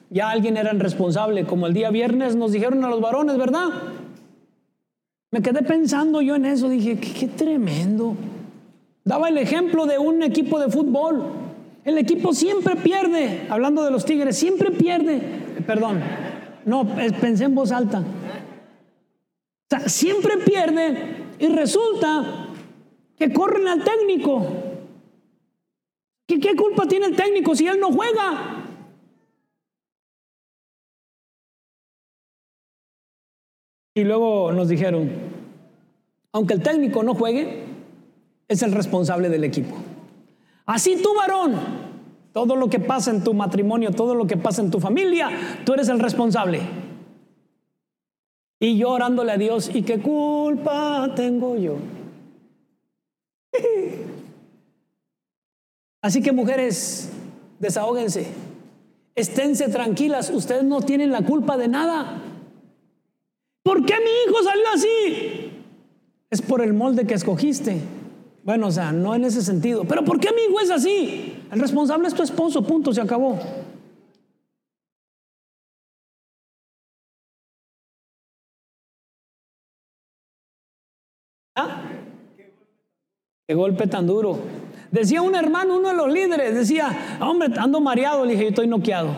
[0.10, 3.70] ya alguien era responsable, como el día viernes nos dijeron a los varones, ¿verdad?
[5.32, 8.14] Me quedé pensando yo en eso, dije, qué, qué tremendo.
[9.06, 11.24] Daba el ejemplo de un equipo de fútbol.
[11.86, 15.22] El equipo siempre pierde, hablando de los Tigres, siempre pierde,
[15.66, 16.02] perdón,
[16.66, 16.86] no,
[17.22, 18.00] pensé en voz alta.
[18.00, 18.04] O
[19.70, 22.50] sea, siempre pierde y resulta
[23.18, 24.69] que corren al técnico.
[26.30, 28.64] ¿Qué, ¿Qué culpa tiene el técnico si él no juega?
[33.96, 35.10] Y luego nos dijeron,
[36.32, 37.64] aunque el técnico no juegue,
[38.48, 39.76] es el responsable del equipo.
[40.68, 41.56] Así tú, varón,
[42.32, 45.32] todo lo que pasa en tu matrimonio, todo lo que pasa en tu familia,
[45.66, 46.62] tú eres el responsable.
[48.60, 51.78] Y yo orándole a Dios, ¿y qué culpa tengo yo?
[56.02, 57.10] Así que mujeres,
[57.60, 58.28] desahóguense,
[59.16, 62.22] esténse tranquilas, ustedes no tienen la culpa de nada.
[63.64, 65.52] ¿Por qué mi hijo salió así?
[66.30, 67.82] Es por el molde que escogiste.
[68.44, 69.84] Bueno, o sea, no en ese sentido.
[69.86, 71.36] Pero ¿por qué mi hijo es así?
[71.52, 73.38] El responsable es tu esposo, punto, se acabó.
[81.56, 81.84] ¿Ah?
[83.48, 84.40] Qué golpe tan duro.
[84.92, 88.26] Decía un hermano, uno de los líderes, decía, hombre, ando mareado.
[88.26, 89.10] Le dije, yo estoy noqueado.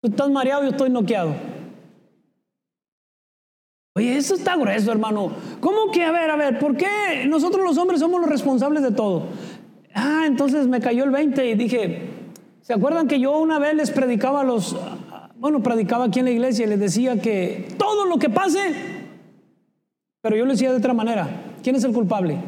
[0.00, 1.34] Tú estás mareado, yo estoy noqueado.
[3.94, 5.32] Oye, eso está grueso, hermano.
[5.60, 8.92] ¿Cómo que, a ver, a ver, ¿por qué nosotros los hombres somos los responsables de
[8.92, 9.24] todo?
[9.94, 12.08] Ah, entonces me cayó el 20 y dije,
[12.62, 14.76] ¿se acuerdan que yo una vez les predicaba a los,
[15.36, 18.74] bueno, predicaba aquí en la iglesia y les decía que todo lo que pase,
[20.22, 21.28] pero yo les decía de otra manera,
[21.62, 22.38] ¿quién es el culpable?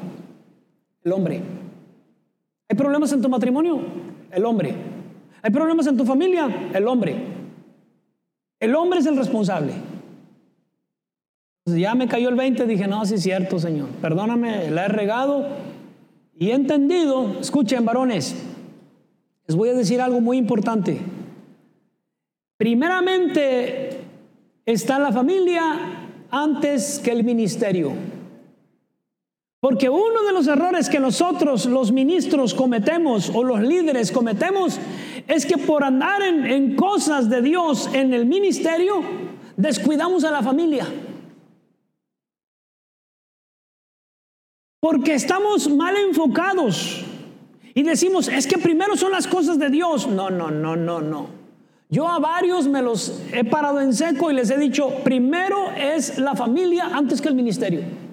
[1.04, 1.40] El hombre.
[2.68, 3.80] ¿Hay problemas en tu matrimonio?
[4.30, 4.74] El hombre.
[5.42, 6.70] ¿Hay problemas en tu familia?
[6.72, 7.16] El hombre.
[8.60, 9.72] El hombre es el responsable.
[11.66, 13.88] Ya me cayó el 20, dije, no, sí es cierto, Señor.
[14.00, 15.46] Perdóname, la he regado
[16.38, 17.38] y he entendido.
[17.40, 18.34] Escuchen, varones,
[19.46, 20.98] les voy a decir algo muy importante.
[22.56, 23.98] Primeramente
[24.64, 25.62] está la familia
[26.30, 27.92] antes que el ministerio.
[29.62, 34.77] Porque uno de los errores que nosotros los ministros cometemos o los líderes cometemos
[35.29, 39.05] es que por andar en, cosas de Dios en el ministerio,
[39.57, 40.85] descuidamos a la familia.
[44.81, 47.05] Porque estamos mal enfocados
[47.72, 50.09] y decimos, es que primero son las cosas de Dios.
[50.09, 51.29] No, no, no, no, no.
[51.88, 56.18] Yo a varios me los he parado en seco y les he dicho, primero es
[56.18, 58.12] la familia antes que el ministerio.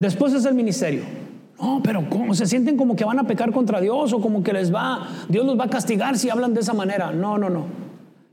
[0.00, 1.02] Después es el ministerio.
[1.60, 2.34] No, pero ¿cómo?
[2.34, 5.46] Se sienten como que van a pecar contra Dios o como que les va, Dios
[5.46, 7.12] los va a castigar si hablan de esa manera.
[7.12, 7.66] No, no, no.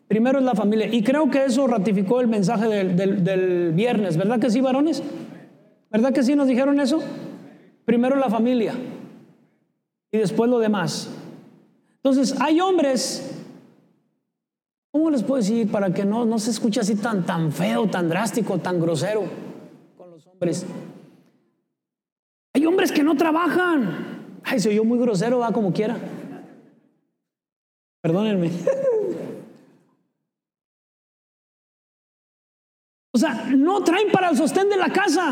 [0.08, 0.88] Primero es la familia.
[0.93, 5.01] Y creo que eso ratificó el mensaje del, viernes, ¿verdad que sí, varones?
[5.89, 7.01] ¿Verdad que sí nos dijeron eso?
[7.86, 8.73] Primero la familia
[10.12, 11.10] y después lo demás.
[11.95, 13.33] Entonces, hay hombres,
[14.93, 18.08] ¿cómo les puedo decir para que no, no se escuche así tan, tan feo, tan
[18.08, 19.23] drástico, tan grosero
[19.97, 20.65] con los hombres?
[22.53, 24.39] Hay hombres que no trabajan.
[24.43, 25.97] Ay, soy yo muy grosero, va como quiera.
[28.01, 28.51] Perdónenme.
[33.15, 35.32] O sea, no traen para el sostén de la casa.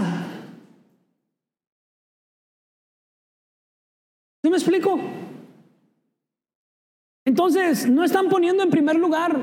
[4.44, 5.00] ¿Sí me explico?
[7.32, 9.40] Entonces, no están poniendo en primer lugar.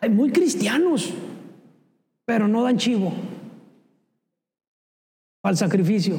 [0.00, 1.12] Hay muy cristianos,
[2.24, 3.12] pero no dan chivo
[5.42, 6.14] al sacrificio.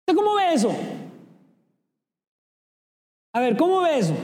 [0.00, 0.74] ¿Usted cómo ve eso?
[3.34, 4.14] A ver, ¿cómo ve eso?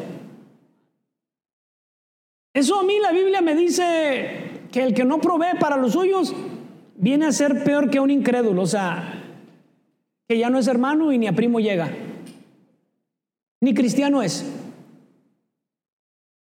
[2.54, 6.34] Eso a mí la Biblia me dice que el que no provee para los suyos
[6.96, 9.22] viene a ser peor que un incrédulo, o sea,
[10.26, 11.90] que ya no es hermano y ni a primo llega,
[13.60, 14.44] ni cristiano es.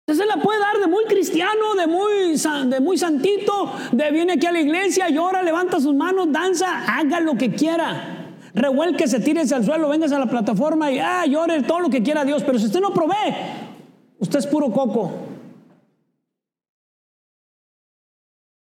[0.08, 2.38] Se la puede dar de muy cristiano, de muy,
[2.69, 7.19] de muy santito, de viene aquí a la iglesia, llora, levanta sus manos, danza, haga
[7.19, 8.34] lo que quiera.
[9.06, 12.23] se tírese al suelo, véngase a la plataforma y ah, llore todo lo que quiera
[12.23, 12.41] Dios.
[12.43, 13.36] Pero si usted no provee,
[14.19, 15.12] usted es puro coco.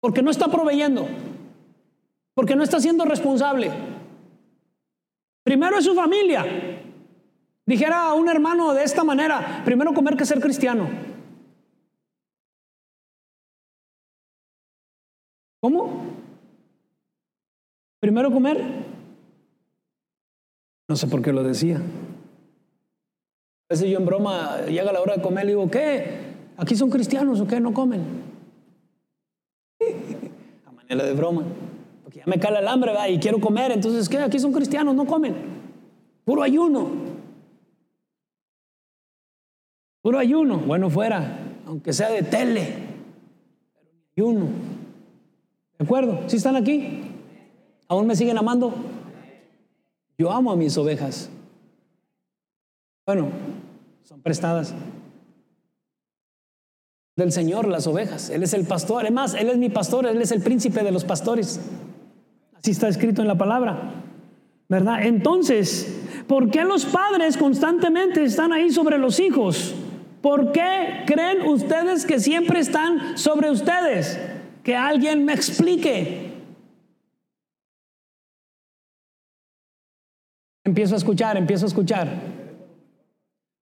[0.01, 1.09] Porque no está proveyendo.
[2.35, 3.73] Porque no está siendo responsable.
[5.43, 6.45] Primero es su familia.
[7.67, 10.89] Dijera a un hermano de esta manera, primero comer que ser cristiano.
[15.61, 16.05] ¿Cómo?
[18.01, 18.63] Primero comer.
[20.89, 21.79] No sé por qué lo decía.
[21.79, 21.81] A
[23.71, 26.35] veces yo en broma llega la hora de comer y digo, ¿qué?
[26.59, 27.61] ¿Aquí son cristianos o qué?
[27.61, 28.03] ¿No comen?
[30.67, 31.45] A manera de broma.
[32.03, 33.73] Porque ya me cala el hambre, y quiero comer.
[33.73, 34.19] Entonces, ¿qué?
[34.19, 35.35] Aquí son cristianos, no comen.
[36.27, 36.91] Puro ayuno.
[40.05, 40.59] Puro ayuno.
[40.59, 41.39] Bueno, fuera.
[41.65, 42.75] Aunque sea de tele.
[43.73, 44.49] Pero ayuno.
[45.79, 46.25] ¿De acuerdo?
[46.27, 47.05] ¿Sí están aquí?
[47.89, 48.75] ¿Aún me siguen amando?
[50.19, 51.31] Yo amo a mis ovejas.
[53.07, 53.29] Bueno,
[54.03, 54.75] son prestadas.
[57.17, 58.29] Del Señor las ovejas.
[58.29, 59.05] Él es el pastor.
[59.05, 61.63] Además, Él es mi pastor, Él es el príncipe de los pastores.
[62.53, 64.03] Así está escrito en la palabra.
[64.69, 65.07] ¿Verdad?
[65.07, 65.97] Entonces,
[66.29, 69.75] ¿por qué los padres constantemente están ahí sobre los hijos?
[70.25, 74.19] ¿Por qué creen ustedes que siempre están sobre ustedes?
[74.63, 76.33] Que alguien me explique.
[80.65, 82.09] Empiezo a escuchar, empiezo a escuchar.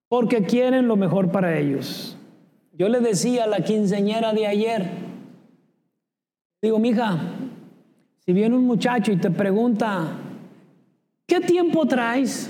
[0.07, 2.17] Porque quieren lo mejor para ellos.
[2.71, 4.89] Yo le decía a la quinceñera de ayer,
[6.61, 7.19] digo, mija,
[8.25, 10.13] si viene un muchacho y te pregunta,
[11.27, 12.49] ¿qué tiempo traes?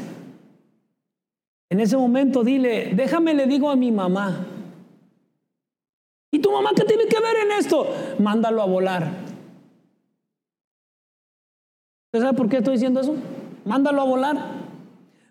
[1.74, 4.46] En ese momento dile, déjame le digo a mi mamá.
[6.32, 7.88] ¿Y tu mamá qué tiene que ver en esto?
[8.20, 9.12] Mándalo a volar.
[12.06, 13.16] ¿Usted sabe por qué estoy diciendo eso?
[13.66, 14.38] Mándalo a volar.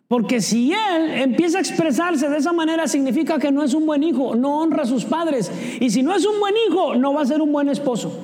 [0.09, 4.03] Porque si él empieza a expresarse de esa manera, significa que no es un buen
[4.03, 5.49] hijo, no honra a sus padres.
[5.79, 8.19] Y si no es un buen hijo, no va a ser un buen esposo.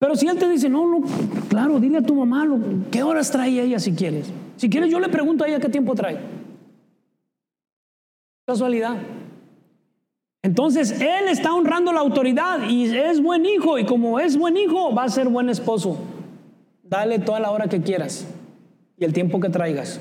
[0.00, 1.06] Pero si él te dice, no, no,
[1.48, 2.48] claro, dile a tu mamá,
[2.90, 4.26] ¿qué horas trae ella si quieres?
[4.56, 6.33] Si quieres, yo le pregunto a ella qué tiempo trae.
[8.46, 8.96] Casualidad.
[10.42, 13.78] Entonces, él está honrando la autoridad y es buen hijo.
[13.78, 15.98] Y como es buen hijo, va a ser buen esposo.
[16.82, 18.26] Dale toda la hora que quieras
[18.98, 20.00] y el tiempo que traigas.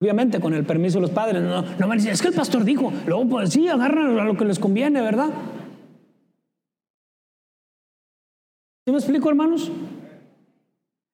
[0.00, 1.42] Obviamente, con el permiso de los padres.
[1.42, 2.92] No, no me dicen, es que el pastor dijo.
[3.06, 5.30] Luego, pues sí, agarran a lo que les conviene, ¿verdad?
[8.86, 9.70] ¿Sí me explico, hermanos?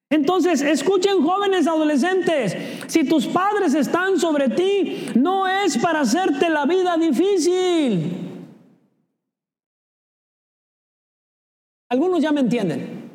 [0.08, 6.64] Entonces, escuchen jóvenes adolescentes, si tus padres están sobre ti, no es para hacerte la
[6.64, 8.12] vida difícil.
[11.88, 13.10] Algunos ya me entienden,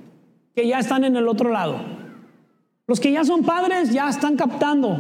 [0.54, 1.78] que ya están en el otro lado.
[2.88, 4.98] Los que ya son padres ya están captando.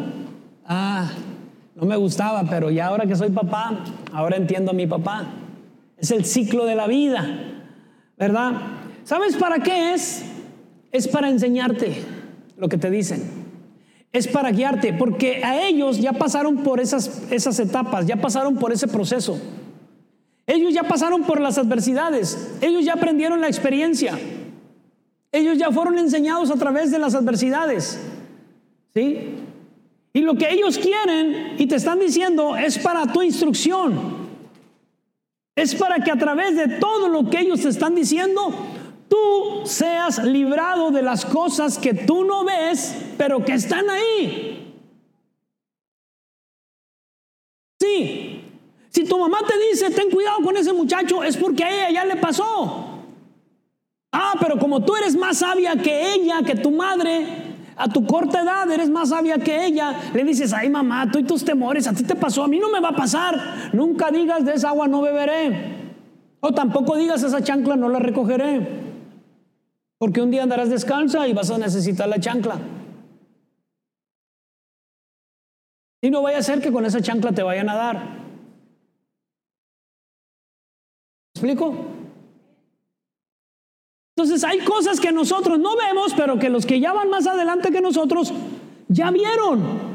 [0.65, 1.09] Ah,
[1.75, 5.25] no me gustaba, pero ya ahora que soy papá, ahora entiendo a mi papá.
[5.97, 7.25] Es el ciclo de la vida,
[8.17, 8.53] ¿verdad?
[9.03, 10.30] ¿Sabes para qué es?
[10.91, 11.95] Es para enseñarte
[12.57, 13.23] lo que te dicen.
[14.13, 18.73] Es para guiarte, porque a ellos ya pasaron por esas, esas etapas, ya pasaron por
[18.73, 19.39] ese proceso.
[20.47, 24.19] Ellos ya pasaron por las adversidades, ellos ya aprendieron la experiencia,
[25.31, 27.99] ellos ya fueron enseñados a través de las adversidades.
[28.93, 29.37] ¿Sí?
[30.13, 34.19] Y lo que ellos quieren y te están diciendo es para tu instrucción.
[35.55, 38.53] Es para que a través de todo lo que ellos te están diciendo,
[39.11, 44.73] tú seas librado de las cosas que tú no ves, pero que están ahí.
[47.81, 48.41] Sí,
[48.89, 52.05] si tu mamá te dice, ten cuidado con ese muchacho, es porque a ella ya
[52.05, 52.87] le pasó.
[54.13, 57.25] Ah, pero como tú eres más sabia que ella, que tu madre,
[57.75, 61.23] a tu corta edad eres más sabia que ella, le dices, ay mamá, tú y
[61.23, 63.71] tus temores, a ti te pasó, a mí no me va a pasar.
[63.73, 65.81] Nunca digas, de esa agua no beberé.
[66.39, 68.90] O tampoco digas, esa chancla no la recogeré.
[70.01, 72.57] Porque un día andarás descalza y vas a necesitar la chancla.
[76.01, 77.97] Y no vaya a ser que con esa chancla te vayan a dar.
[81.35, 81.75] ¿Me explico?
[84.15, 87.71] Entonces hay cosas que nosotros no vemos, pero que los que ya van más adelante
[87.71, 88.33] que nosotros
[88.87, 89.90] ya vieron.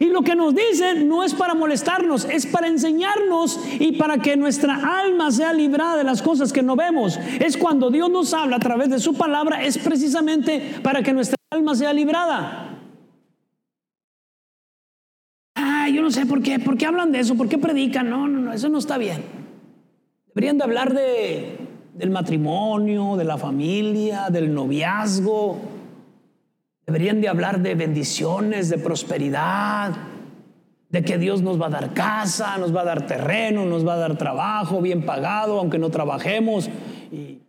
[0.00, 4.34] Y lo que nos dicen no es para molestarnos, es para enseñarnos y para que
[4.34, 7.18] nuestra alma sea librada de las cosas que no vemos.
[7.38, 11.36] Es cuando Dios nos habla a través de su palabra, es precisamente para que nuestra
[11.50, 12.78] alma sea librada.
[15.54, 18.08] Ah, yo no sé por qué, por qué hablan de eso, por qué predican.
[18.08, 19.22] No, no, no, eso no está bien.
[20.28, 21.58] Deberían de hablar de,
[21.92, 25.79] del matrimonio, de la familia, del noviazgo
[26.90, 29.92] Deberían de hablar de bendiciones, de prosperidad,
[30.88, 33.94] de que Dios nos va a dar casa, nos va a dar terreno, nos va
[33.94, 36.68] a dar trabajo bien pagado, aunque no trabajemos.
[37.12, 37.42] Y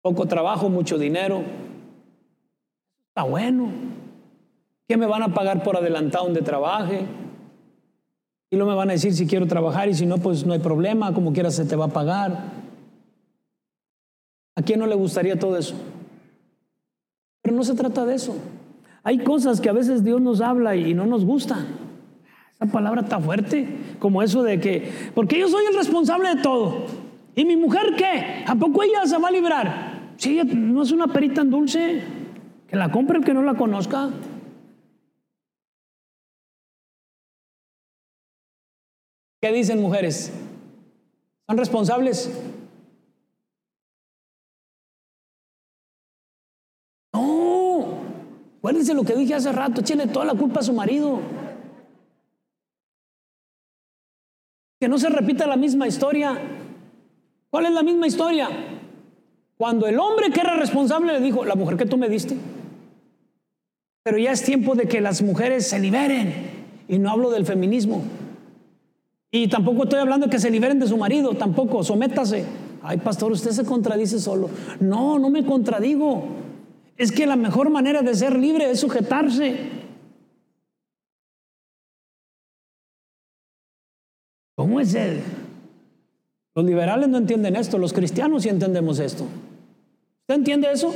[0.00, 1.42] poco trabajo, mucho dinero.
[3.08, 3.68] Está bueno.
[4.88, 7.04] ¿Qué me van a pagar por adelantado donde trabaje?
[8.48, 10.60] Y no me van a decir si quiero trabajar y si no, pues no hay
[10.60, 12.38] problema, como quiera se te va a pagar.
[14.56, 15.74] ¿A quién no le gustaría todo eso?
[17.42, 18.36] Pero no se trata de eso.
[19.02, 21.66] Hay cosas que a veces Dios nos habla y no nos gustan.
[22.52, 23.66] Esa palabra está fuerte,
[23.98, 26.86] como eso de que, porque yo soy el responsable de todo.
[27.34, 28.44] ¿Y mi mujer qué?
[28.46, 30.14] ¿A poco ella se va a librar?
[30.22, 32.02] Ella no es una perita tan dulce,
[32.68, 34.10] que la compre el que no la conozca.
[39.40, 40.30] ¿Qué dicen mujeres?
[41.46, 42.30] ¿Son responsables?
[48.70, 51.18] Acuérdense lo que dije hace rato, échale toda la culpa a su marido.
[54.78, 56.38] Que no se repita la misma historia.
[57.50, 58.48] ¿Cuál es la misma historia?
[59.58, 62.36] Cuando el hombre que era responsable le dijo, la mujer que tú me diste.
[64.04, 66.32] Pero ya es tiempo de que las mujeres se liberen.
[66.86, 68.04] Y no hablo del feminismo.
[69.32, 72.44] Y tampoco estoy hablando de que se liberen de su marido, tampoco, sométase.
[72.84, 74.48] Ay, pastor, usted se contradice solo.
[74.78, 76.39] No, no me contradigo.
[77.00, 79.56] Es que la mejor manera de ser libre es sujetarse.
[84.54, 85.22] ¿Cómo es él?
[86.54, 89.24] Los liberales no entienden esto, los cristianos sí entendemos esto.
[89.24, 90.94] ¿Usted entiende eso?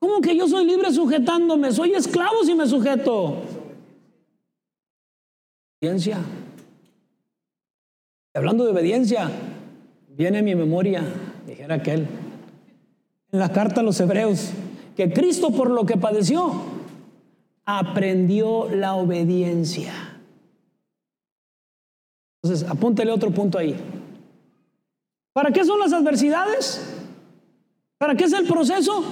[0.00, 1.72] ¿Cómo que yo soy libre sujetándome?
[1.72, 3.40] Soy esclavo si me sujeto.
[5.80, 6.18] Obediencia.
[8.34, 9.30] Hablando de obediencia,
[10.10, 11.04] viene a mi memoria,
[11.46, 12.06] dijera aquel,
[13.30, 14.50] en la carta a los hebreos,
[14.96, 16.52] que Cristo por lo que padeció,
[17.64, 19.92] aprendió la obediencia.
[22.42, 23.76] Entonces, apúntele otro punto ahí.
[25.34, 26.96] ¿Para qué son las adversidades?
[27.98, 29.04] ¿Para qué es el proceso?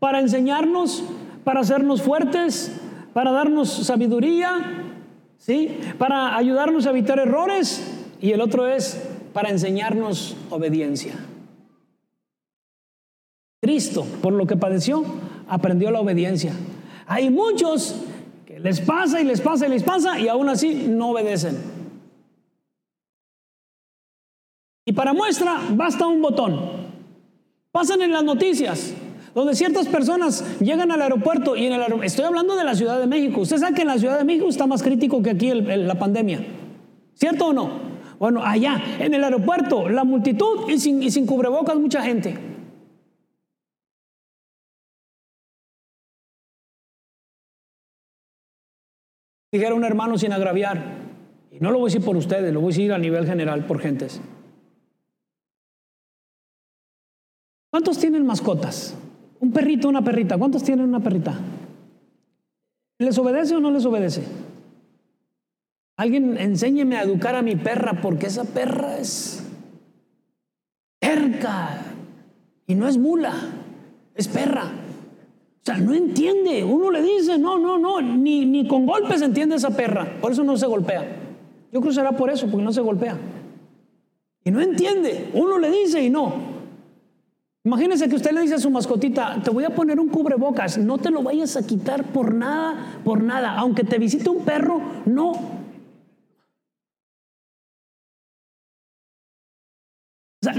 [0.00, 1.04] Para enseñarnos,
[1.44, 2.72] para hacernos fuertes,
[3.12, 4.82] para darnos sabiduría,
[5.38, 5.78] ¿sí?
[5.98, 7.82] Para ayudarnos a evitar errores
[8.20, 9.00] y el otro es
[9.32, 11.14] para enseñarnos obediencia.
[13.66, 15.02] Cristo, por lo que padeció,
[15.48, 16.52] aprendió la obediencia.
[17.08, 17.96] Hay muchos
[18.46, 21.56] que les pasa y les pasa y les pasa y aún así no obedecen.
[24.84, 26.60] Y para muestra basta un botón.
[27.72, 28.94] Pasan en las noticias
[29.34, 33.08] donde ciertas personas llegan al aeropuerto y en el estoy hablando de la Ciudad de
[33.08, 33.40] México.
[33.40, 36.38] Usted sabe que en la Ciudad de México está más crítico que aquí la pandemia.
[37.14, 37.70] ¿Cierto o no?
[38.20, 42.54] Bueno, allá, en el aeropuerto, la multitud y sin, y sin cubrebocas mucha gente.
[49.56, 50.82] Dijera un hermano sin agraviar,
[51.50, 53.64] y no lo voy a decir por ustedes, lo voy a decir a nivel general
[53.64, 54.20] por gentes.
[57.70, 58.94] ¿Cuántos tienen mascotas?
[59.40, 60.36] Un perrito, una perrita.
[60.36, 61.40] ¿Cuántos tienen una perrita?
[62.98, 64.24] ¿Les obedece o no les obedece?
[65.96, 69.42] Alguien enséñeme a educar a mi perra porque esa perra es
[71.00, 71.80] terca
[72.66, 73.32] y no es mula,
[74.14, 74.70] es perra.
[75.66, 76.62] O sea, no entiende.
[76.62, 80.06] Uno le dice, no, no, no, ni, ni con golpes entiende esa perra.
[80.20, 81.02] Por eso no se golpea.
[81.72, 83.18] Yo creo que será por eso, porque no se golpea.
[84.44, 85.28] Y no entiende.
[85.34, 86.32] Uno le dice y no.
[87.64, 90.98] Imagínese que usted le dice a su mascotita, te voy a poner un cubrebocas, no
[90.98, 93.58] te lo vayas a quitar por nada, por nada.
[93.58, 95.32] Aunque te visite un perro, no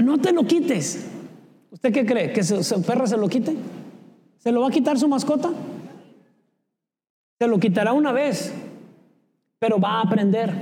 [0.02, 1.06] no te lo quites.
[1.70, 2.30] ¿Usted qué cree?
[2.30, 3.56] ¿Que su, perra se lo quite?
[4.38, 5.50] ¿Se lo va a quitar su mascota?
[7.38, 8.52] Se lo quitará una vez,
[9.58, 10.52] pero va a aprender.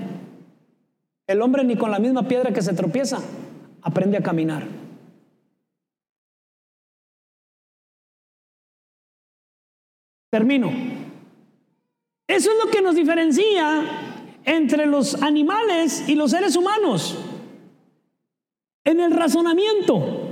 [1.26, 3.18] El hombre ni con la misma piedra que se tropieza
[3.82, 4.66] aprende a caminar.
[10.30, 10.70] Termino.
[12.26, 13.84] Eso es lo que nos diferencia
[14.44, 17.16] entre los animales y los seres humanos
[18.86, 20.25] en el razonamiento,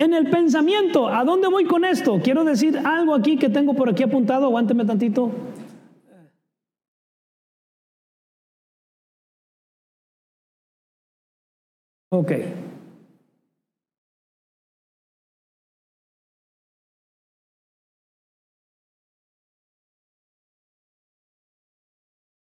[0.00, 1.08] en el pensamiento.
[1.08, 2.20] ¿A dónde voy con esto?
[2.24, 5.30] Quiero decir algo aquí que tengo por aquí apuntado, aguánteme tantito.
[12.10, 12.32] Ok.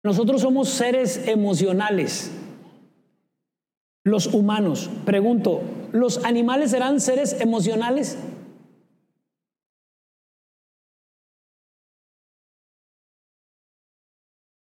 [0.04, 2.32] Nosotros somos seres emocionales.
[4.06, 5.62] Los humanos, pregunto,
[5.92, 8.18] ¿los animales serán seres emocionales?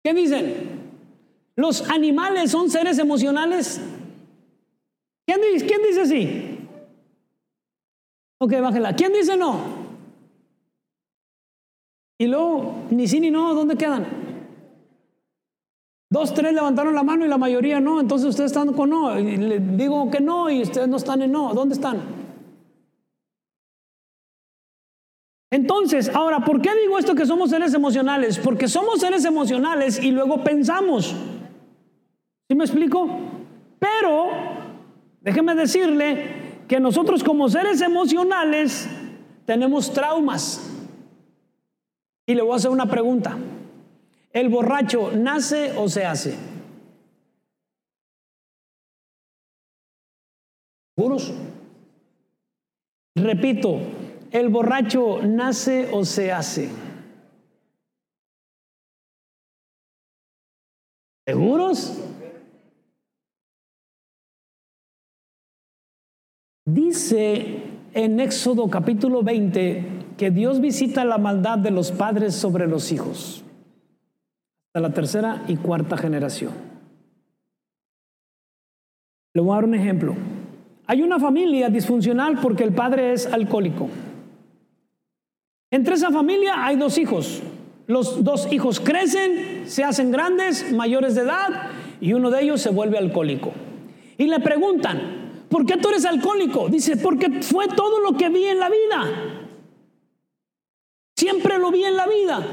[0.03, 0.91] ¿Qué dicen?
[1.57, 3.81] ¿Los animales son seres emocionales?
[5.27, 6.59] ¿Quién dice, quién dice sí?
[8.39, 8.97] Ok, bájela.
[8.97, 9.61] ¿Quién dice no?
[12.19, 14.30] Y luego, ni sí ni no, ¿dónde quedan?
[16.13, 18.01] Dos, tres levantaron la mano y la mayoría no.
[18.01, 19.17] Entonces ustedes están con no.
[19.17, 21.55] Y le digo que no y ustedes no están en no.
[21.55, 22.01] ¿Dónde están?
[25.53, 28.39] Entonces, ahora, ¿por qué digo esto que somos seres emocionales?
[28.39, 31.15] Porque somos seres emocionales y luego pensamos.
[32.49, 33.09] ¿Sí me explico?
[33.79, 34.31] Pero,
[35.21, 38.89] déjeme decirle que nosotros como seres emocionales
[39.45, 40.71] tenemos traumas.
[42.27, 43.37] Y le voy a hacer una pregunta.
[44.33, 46.37] ¿El borracho nace o se hace?
[50.95, 51.33] ¿Seguros?
[53.17, 53.81] Repito,
[54.31, 56.69] ¿el borracho nace o se hace?
[61.27, 62.01] ¿Seguros?
[66.67, 67.63] Dice
[67.95, 73.40] en Éxodo capítulo 20 que Dios visita la maldad de los padres sobre los hijos
[74.71, 76.53] hasta la tercera y cuarta generación.
[79.35, 80.15] Le voy a dar un ejemplo.
[80.87, 83.89] Hay una familia disfuncional porque el padre es alcohólico.
[85.73, 87.43] Entre esa familia hay dos hijos.
[87.89, 91.49] Los dos hijos crecen, se hacen grandes, mayores de edad,
[92.01, 93.53] y uno de ellos se vuelve alcohólico.
[94.19, 96.69] Y le preguntan, ¿por qué tú eres alcohólico?
[96.69, 99.43] Dice, porque fue todo lo que vi en la vida.
[101.17, 102.47] Siempre lo vi en la vida.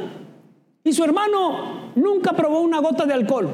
[0.88, 3.49] Y su hermano nunca probó una gota de alcohol.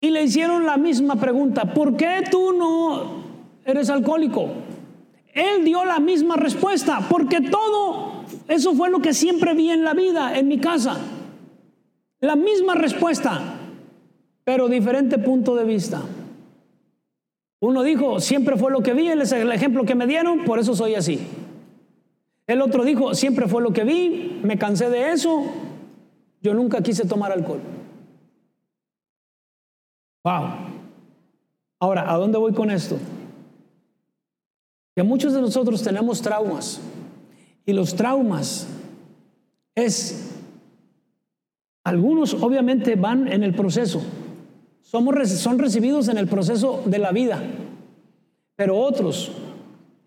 [0.00, 3.22] Y le hicieron la misma pregunta, ¿por qué tú no
[3.64, 4.48] eres alcohólico?
[5.32, 9.94] Él dio la misma respuesta, porque todo eso fue lo que siempre vi en la
[9.94, 10.98] vida, en mi casa.
[12.18, 13.40] La misma respuesta,
[14.42, 16.02] pero diferente punto de vista.
[17.60, 20.74] Uno dijo, siempre fue lo que vi, es el ejemplo que me dieron, por eso
[20.74, 21.20] soy así.
[22.46, 25.44] El otro dijo, siempre fue lo que vi, me cansé de eso,
[26.40, 27.60] yo nunca quise tomar alcohol.
[30.24, 30.48] Wow.
[31.78, 32.98] Ahora, ¿a dónde voy con esto?
[34.94, 36.80] Que muchos de nosotros tenemos traumas
[37.64, 38.66] y los traumas
[39.74, 40.32] es,
[41.84, 44.02] algunos obviamente van en el proceso,
[44.82, 47.42] Somos, son recibidos en el proceso de la vida,
[48.56, 49.32] pero otros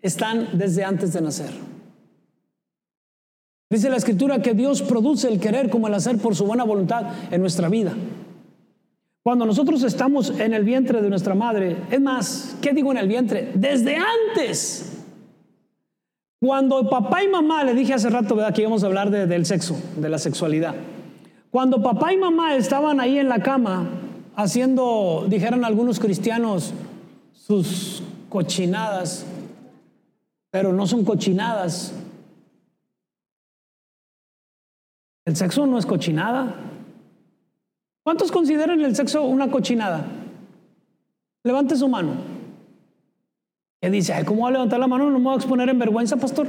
[0.02, 1.75] están desde antes de nacer.
[3.68, 7.04] Dice la escritura que Dios produce el querer como el hacer por su buena voluntad
[7.30, 7.94] en nuestra vida.
[9.24, 13.08] Cuando nosotros estamos en el vientre de nuestra madre, es más, ¿qué digo en el
[13.08, 13.50] vientre?
[13.56, 15.02] Desde antes.
[16.38, 18.54] Cuando papá y mamá, le dije hace rato, ¿verdad?
[18.54, 20.76] Que íbamos a hablar del sexo, de la sexualidad.
[21.50, 23.88] Cuando papá y mamá estaban ahí en la cama
[24.36, 26.72] haciendo, dijeron algunos cristianos,
[27.32, 29.26] sus cochinadas,
[30.52, 31.92] pero no son cochinadas.
[35.26, 36.54] El sexo no es cochinada.
[38.04, 40.06] ¿Cuántos consideran el sexo una cochinada?
[41.42, 42.12] Levante su mano.
[43.80, 45.10] ¿Qué dice, ¿cómo va a levantar la mano?
[45.10, 46.46] No me voy a exponer en vergüenza, pastor.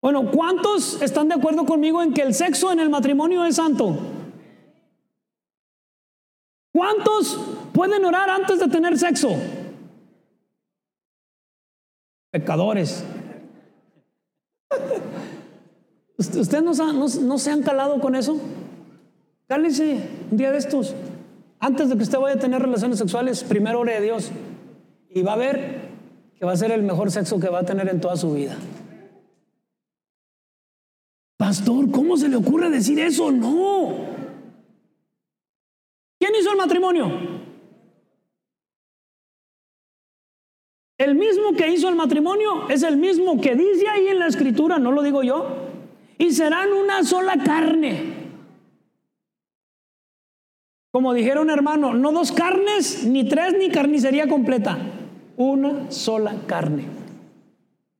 [0.00, 3.96] Bueno, ¿cuántos están de acuerdo conmigo en que el sexo en el matrimonio es santo?
[6.72, 7.38] ¿Cuántos
[7.74, 9.36] pueden orar antes de tener sexo?
[12.30, 13.04] Pecadores.
[16.28, 18.38] ¿Ustedes no, se han calado con eso?
[19.48, 19.98] Cálese
[20.30, 20.94] un día de estos.
[21.58, 24.30] Antes de que usted vaya a tener relaciones sexuales, primero ore a Dios.
[25.10, 25.90] Y va a ver
[26.38, 28.56] que va a ser el mejor sexo que va a tener en toda su vida.
[31.36, 33.30] Pastor, ¿cómo se le ocurre decir eso?
[33.30, 33.94] No.
[36.18, 37.10] ¿Quién hizo el matrimonio?
[40.98, 44.78] El mismo que hizo el matrimonio es el mismo que dice ahí en la escritura,
[44.78, 45.61] no lo digo yo,
[46.22, 48.30] y serán una sola carne.
[50.92, 54.78] Como dijeron hermano, no dos carnes, ni tres, ni carnicería completa.
[55.36, 56.84] Una sola carne.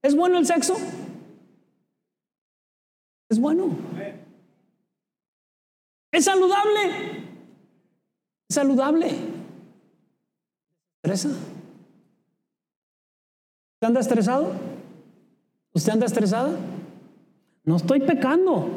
[0.03, 0.77] ¿Es bueno el sexo?
[3.29, 3.71] Es bueno.
[6.13, 7.25] ¿Es saludable?
[8.49, 9.11] Es saludable.
[11.03, 11.29] ¿Estresa?
[13.75, 14.53] ¿Usted anda estresado?
[15.73, 16.57] ¿Usted anda estresada?
[17.65, 18.69] No estoy pecando.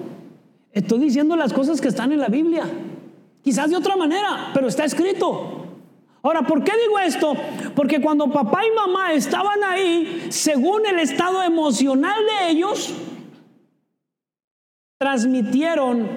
[0.71, 2.65] Estoy diciendo las cosas que están en la Biblia.
[3.41, 5.65] Quizás de otra manera, pero está escrito.
[6.21, 7.33] Ahora, ¿por qué digo esto?
[7.75, 12.93] Porque cuando papá y mamá estaban ahí, según el estado emocional de ellos,
[14.97, 16.07] transmitieron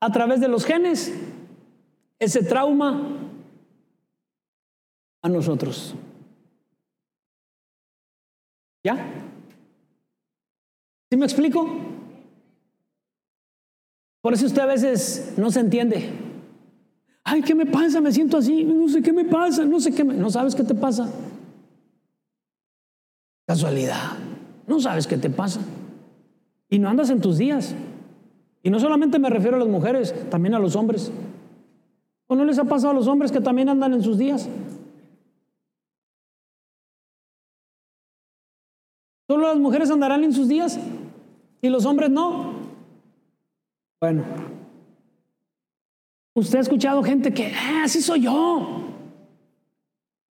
[0.00, 1.14] a través de los genes
[2.18, 3.08] ese trauma
[5.22, 5.94] a nosotros.
[8.84, 9.23] ¿Ya?
[11.14, 11.64] ¿Sí me explico?
[14.20, 16.10] Por eso usted a veces no se entiende.
[17.22, 18.00] Ay, ¿qué me pasa?
[18.00, 20.14] Me siento así, no sé qué me pasa, no sé qué me...
[20.14, 21.08] No sabes qué te pasa.
[23.46, 24.14] Casualidad.
[24.66, 25.60] No sabes qué te pasa.
[26.68, 27.76] Y no andas en tus días.
[28.64, 31.12] Y no solamente me refiero a las mujeres, también a los hombres.
[32.26, 34.48] ¿O no les ha pasado a los hombres que también andan en sus días?
[39.28, 40.76] ¿Solo las mujeres andarán en sus días?
[41.64, 42.52] ¿Y los hombres no?
[43.98, 44.22] Bueno,
[46.34, 48.82] usted ha escuchado gente que, ah, así soy yo.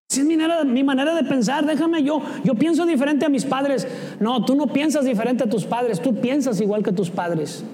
[0.08, 2.22] Así es mi manera, mi manera de pensar, déjame yo.
[2.44, 3.84] Yo pienso diferente a mis padres.
[4.20, 7.64] No, tú no piensas diferente a tus padres, tú piensas igual que tus padres.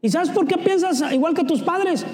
[0.00, 2.06] ¿Y sabes por qué piensas igual que tus padres?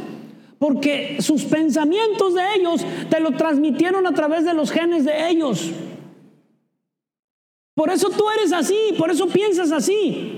[0.58, 5.70] Porque sus pensamientos de ellos te lo transmitieron a través de los genes de ellos.
[7.74, 10.37] Por eso tú eres así, por eso piensas así.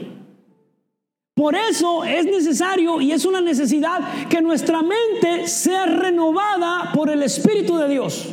[1.41, 7.23] Por eso es necesario y es una necesidad que nuestra mente sea renovada por el
[7.23, 8.29] Espíritu de Dios.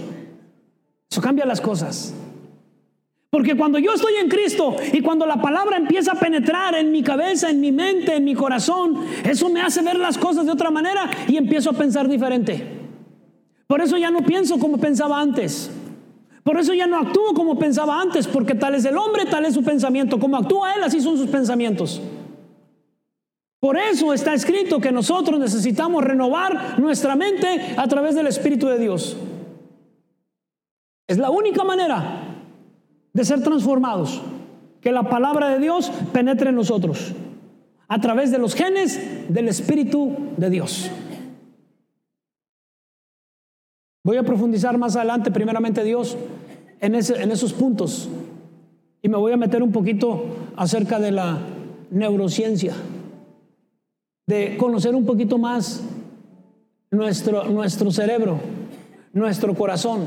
[1.10, 2.14] Eso cambia las cosas.
[3.30, 7.02] Porque cuando yo estoy en Cristo y cuando la palabra empieza a penetrar en mi
[7.02, 10.70] cabeza, en mi mente, en mi corazón, eso me hace ver las cosas de otra
[10.70, 12.62] manera y empiezo a pensar diferente.
[13.68, 15.72] Por eso ya no pienso como pensaba antes.
[16.44, 19.54] Por eso ya no actúo como pensaba antes, porque tal es el hombre, tal es
[19.54, 20.20] su pensamiento.
[20.20, 22.02] Como actúa él, así son sus pensamientos.
[23.60, 28.78] Por eso está escrito que nosotros necesitamos renovar nuestra mente a través del Espíritu de
[28.78, 29.18] Dios.
[31.08, 32.44] Es la única manera
[33.14, 34.22] de ser transformados,
[34.80, 37.14] que la palabra de Dios penetre en nosotros
[37.88, 39.00] a través de los genes
[39.30, 40.92] del Espíritu de Dios.
[44.04, 46.16] Voy a profundizar más adelante, primeramente Dios,
[46.80, 48.08] en, en esos puntos.
[49.02, 51.40] Y me voy a meter un poquito acerca de la
[51.90, 52.74] neurociencia
[54.28, 55.82] de conocer un poquito más
[56.92, 58.40] nuestro, nuestro cerebro,
[59.14, 60.02] nuestro corazón.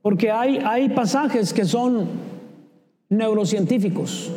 [0.00, 2.08] Porque hay, hay pasajes que son
[3.10, 4.32] neurocientíficos.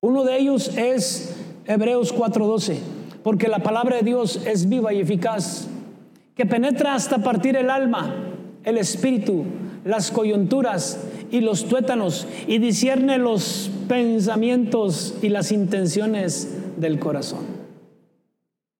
[0.00, 1.36] Uno de ellos es
[1.66, 2.78] Hebreos 4:12,
[3.22, 5.66] porque la palabra de Dios es viva y eficaz,
[6.34, 8.14] que penetra hasta partir el alma,
[8.64, 9.44] el espíritu,
[9.84, 17.44] las coyunturas y los tuétanos, y discierne los pensamientos y las intenciones del corazón.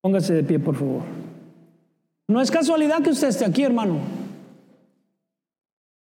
[0.00, 1.02] Póngase de pie, por favor.
[2.28, 3.98] No es casualidad que usted esté aquí, hermano.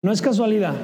[0.02, 0.76] No es casualidad.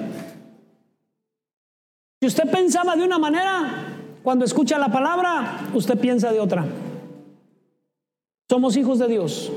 [2.22, 3.88] Si usted pensaba de una manera,
[4.24, 6.66] cuando escucha la palabra, usted piensa de otra.
[8.50, 9.52] Somos hijos de Dios.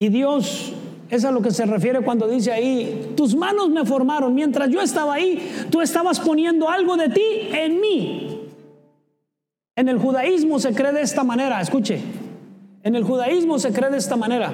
[0.00, 0.72] Y Dios
[1.10, 4.34] es a lo que se refiere cuando dice ahí, tus manos me formaron.
[4.34, 8.27] Mientras yo estaba ahí, tú estabas poniendo algo de ti en mí.
[9.78, 12.00] En el judaísmo se cree de esta manera, escuche,
[12.82, 14.50] en el judaísmo se cree de esta manera,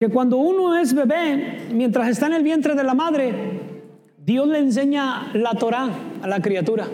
[0.00, 3.34] que cuando uno es bebé, mientras está en el vientre de la madre,
[4.16, 5.90] Dios le enseña la Torah
[6.22, 6.88] a la criatura.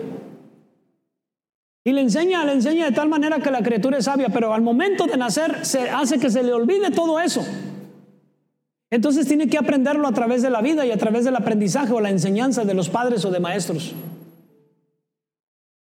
[1.85, 4.61] Y le enseña, le enseña de tal manera que la criatura es sabia, pero al
[4.61, 7.41] momento de nacer se hace que se le olvide todo eso.
[8.89, 12.01] Entonces tiene que aprenderlo a través de la vida y a través del aprendizaje o
[12.01, 13.95] la enseñanza de los padres o de maestros.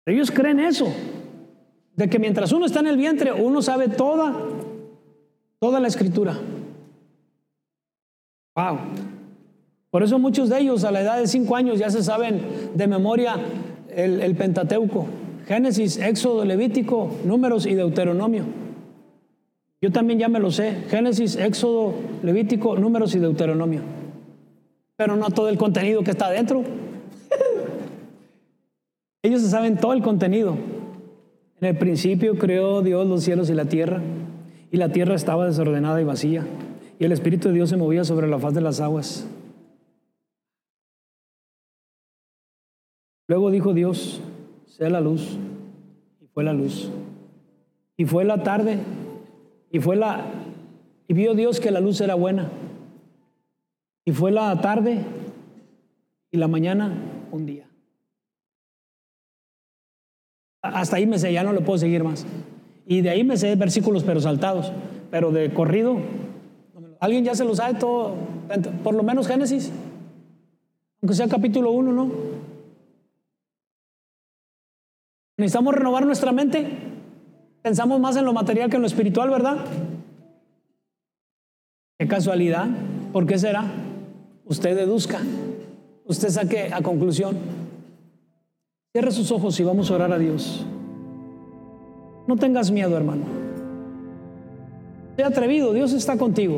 [0.05, 0.87] Ellos creen eso,
[1.95, 4.35] de que mientras uno está en el vientre, uno sabe toda,
[5.59, 6.37] toda la escritura.
[8.55, 8.77] Wow.
[9.91, 12.41] Por eso muchos de ellos a la edad de cinco años ya se saben
[12.75, 13.35] de memoria
[13.89, 15.07] el, el Pentateuco,
[15.47, 18.43] Génesis, Éxodo, Levítico, Números y Deuteronomio.
[19.81, 23.81] Yo también ya me lo sé, Génesis, Éxodo, Levítico, Números y Deuteronomio.
[24.97, 26.63] Pero no todo el contenido que está adentro.
[29.21, 30.57] Ellos se saben todo el contenido.
[31.61, 34.01] En el principio creó Dios los cielos y la tierra,
[34.71, 36.45] y la tierra estaba desordenada y vacía,
[36.99, 39.27] y el Espíritu de Dios se movía sobre la faz de las aguas.
[43.27, 44.21] Luego dijo Dios,
[44.65, 45.37] sea la luz,
[46.21, 46.89] y fue la luz.
[47.97, 48.79] Y fue la tarde,
[49.71, 50.25] y fue la
[51.09, 52.49] y vio Dios que la luz era buena.
[54.05, 55.03] Y fue la tarde
[56.31, 56.93] y la mañana
[57.31, 57.68] un día.
[60.61, 62.25] Hasta ahí me sé, ya no le puedo seguir más.
[62.85, 64.71] Y de ahí me sé versículos pero saltados,
[65.11, 65.97] pero de corrido.
[66.99, 68.15] ¿Alguien ya se lo sabe todo?
[68.83, 69.71] Por lo menos Génesis.
[71.01, 72.11] Aunque sea capítulo 1, ¿no?
[75.37, 76.67] Necesitamos renovar nuestra mente.
[77.61, 79.57] Pensamos más en lo material que en lo espiritual, ¿verdad?
[81.97, 82.67] Qué casualidad.
[83.13, 83.63] ¿Por qué será?
[84.45, 85.19] Usted deduzca.
[86.05, 87.37] Usted saque a conclusión.
[88.91, 90.65] Cierra sus ojos y vamos a orar a Dios.
[92.25, 93.21] No tengas miedo, hermano.
[95.15, 96.57] Sé atrevido, Dios está contigo.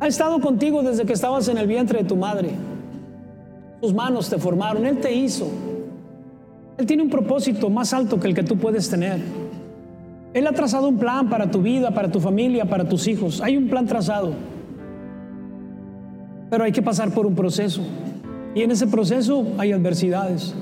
[0.00, 2.50] Ha estado contigo desde que estabas en el vientre de tu madre.
[3.80, 5.46] Sus manos te formaron, Él te hizo.
[6.78, 9.20] Él tiene un propósito más alto que el que tú puedes tener.
[10.32, 13.40] Él ha trazado un plan para tu vida, para tu familia, para tus hijos.
[13.40, 14.32] Hay un plan trazado.
[16.50, 17.82] Pero hay que pasar por un proceso.
[18.54, 20.54] Y en ese proceso hay adversidades.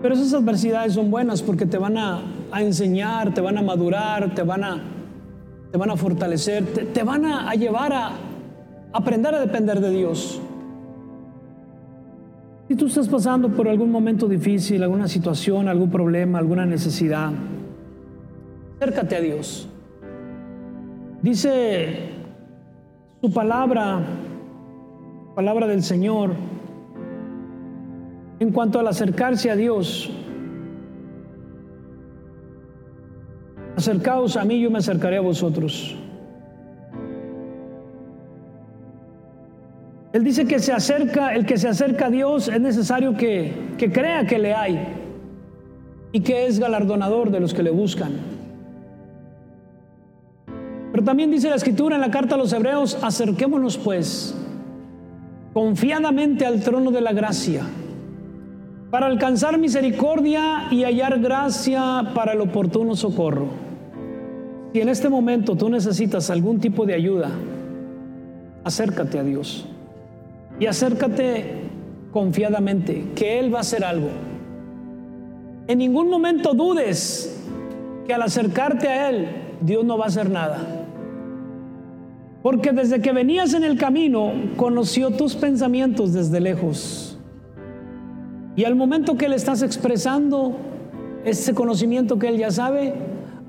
[0.00, 2.22] Pero esas adversidades son buenas porque te van a,
[2.56, 4.80] enseñar, te van a madurar, te van a,
[5.72, 8.12] te van a fortalecer, te, van a, a llevar a
[8.92, 10.40] aprender a depender de Dios.
[12.68, 17.32] Si tú estás pasando por algún momento difícil, alguna situación, algún problema, alguna necesidad,
[18.80, 19.68] Acércate a Dios.
[21.20, 22.10] Dice
[23.20, 24.00] su palabra,
[25.34, 26.30] palabra del Señor,
[28.40, 30.10] en cuanto al acercarse a Dios.
[33.76, 35.96] Acercaos a mí, yo me acercaré a vosotros.
[40.12, 43.92] Él dice que se acerca, el que se acerca a Dios es necesario que, que
[43.92, 44.78] crea que le hay
[46.12, 48.12] y que es galardonador de los que le buscan.
[50.90, 54.34] Pero también dice la escritura en la carta a los hebreos, acerquémonos pues
[55.52, 57.62] confiadamente al trono de la gracia
[58.90, 63.48] para alcanzar misericordia y hallar gracia para el oportuno socorro.
[64.72, 67.30] Si en este momento tú necesitas algún tipo de ayuda,
[68.64, 69.66] acércate a Dios
[70.58, 71.68] y acércate
[72.12, 74.08] confiadamente, que Él va a hacer algo.
[75.66, 77.38] En ningún momento dudes
[78.06, 79.28] que al acercarte a Él,
[79.60, 80.58] Dios no va a hacer nada.
[82.42, 87.07] Porque desde que venías en el camino, conoció tus pensamientos desde lejos.
[88.58, 90.56] Y al momento que le estás expresando
[91.24, 92.92] ese conocimiento que Él ya sabe,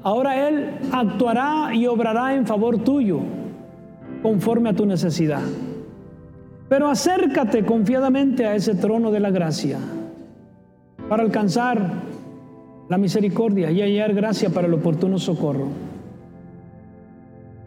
[0.03, 3.19] ahora Él actuará y obrará en favor tuyo,
[4.21, 5.41] conforme a tu necesidad.
[6.69, 9.79] Pero acércate confiadamente a ese trono de la gracia
[11.09, 11.91] para alcanzar
[12.87, 15.69] la misericordia y hallar gracia para el oportuno socorro.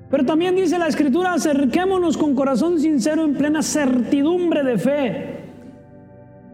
[0.08, 5.31] Pero también dice la escritura, acerquémonos con corazón sincero en plena certidumbre de fe,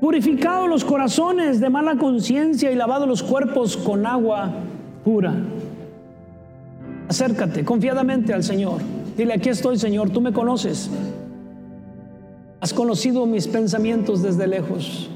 [0.00, 4.50] purificados los corazones de mala conciencia y lavados los cuerpos con agua
[5.04, 5.34] pura.
[7.08, 8.80] Acércate confiadamente al Señor.
[9.16, 10.90] Dile, aquí estoy Señor, tú me conoces.
[12.60, 15.10] Has conocido mis pensamientos desde lejos.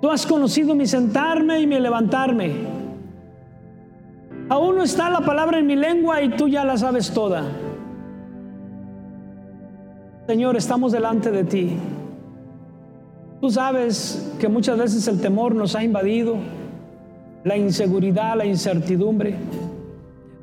[0.00, 2.52] Tú has conocido mi sentarme y mi levantarme.
[4.48, 7.44] Aún no está la palabra en mi lengua y tú ya la sabes toda.
[10.26, 11.76] Señor, estamos delante de ti.
[13.42, 16.36] Tú sabes que muchas veces el temor nos ha invadido,
[17.42, 19.34] la inseguridad, la incertidumbre,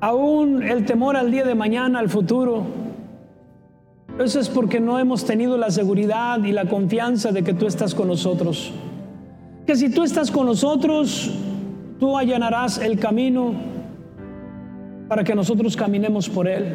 [0.01, 2.63] aún el temor al día de mañana, al futuro.
[4.19, 7.95] Eso es porque no hemos tenido la seguridad y la confianza de que tú estás
[7.95, 8.73] con nosotros.
[9.65, 11.31] Que si tú estás con nosotros,
[12.01, 13.53] tú allanarás el camino
[15.07, 16.73] para que nosotros caminemos por él.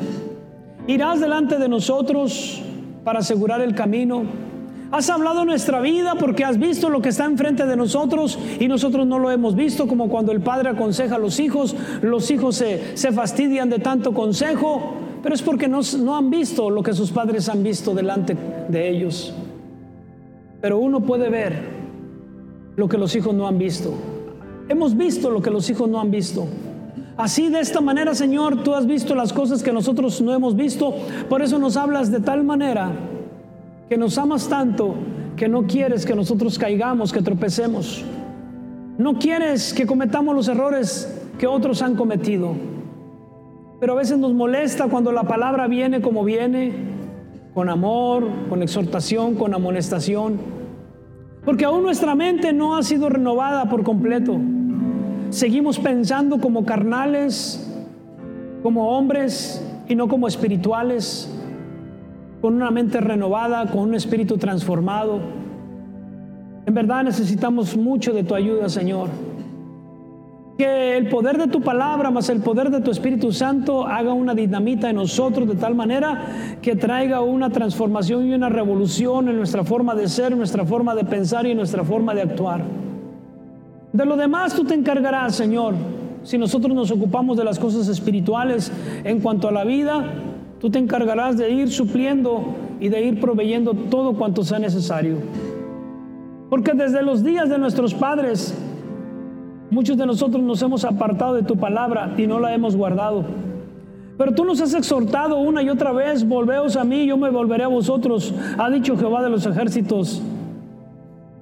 [0.87, 2.63] Irás delante de nosotros
[3.05, 4.54] para asegurar el camino.
[4.95, 9.09] Has hablado nuestra vida porque has visto lo que está enfrente de nosotros y nosotros
[9.09, 12.97] no lo hemos visto, como cuando el padre aconseja a los hijos, los hijos se,
[12.97, 17.11] se fastidian de tanto consejo pero es porque no, no han visto lo que sus
[17.11, 18.37] padres han visto delante
[18.69, 19.33] de ellos.
[20.61, 21.63] Pero uno puede ver
[22.77, 23.95] lo que los hijos no han visto.
[24.69, 26.47] Hemos visto lo que los hijos no han visto.
[27.17, 30.95] Así de esta manera, Señor, tú has visto las cosas que nosotros no hemos visto.
[31.31, 32.93] Por eso nos hablas de tal manera
[33.89, 34.95] que nos amas tanto
[35.37, 38.05] que no quieres que nosotros caigamos, que tropecemos.
[38.97, 42.55] No quieres que cometamos los errores que otros han cometido.
[43.81, 46.73] Pero a veces nos molesta cuando la palabra viene como viene,
[47.53, 50.39] con amor, con exhortación, con amonestación.
[51.45, 54.39] Porque aún nuestra mente no ha sido renovada por completo.
[55.31, 57.69] Seguimos pensando como carnales,
[58.63, 61.29] como hombres y no como espirituales,
[62.45, 65.19] con una mente renovada, con un espíritu transformado.
[66.67, 69.09] En verdad necesitamos mucho de tu ayuda, Señor.
[70.59, 74.35] Que el poder de tu palabra más el poder de tu Espíritu Santo haga una
[74.35, 79.65] dinamita en nosotros de tal manera que traiga una transformación y una revolución en nuestra
[79.65, 82.63] forma de ser, nuestra forma de pensar y nuestra forma de actuar.
[83.91, 85.77] De lo demás tú te encargarás, Señor.
[86.25, 88.71] Si nosotros nos ocupamos de las cosas espirituales
[89.03, 90.34] en cuanto a la vida,
[90.65, 95.19] tú te encargarás de ir supliendo y de ir proveyendo todo cuanto sea necesario.
[96.49, 98.55] Porque desde los días de nuestros padres,
[99.75, 103.25] Muchos de nosotros nos hemos apartado de tu palabra y no la hemos guardado.
[104.17, 107.65] Pero tú nos has exhortado una y otra vez, volveos a mí, yo me volveré
[107.65, 110.23] a vosotros, ha dicho Jehová de los ejércitos.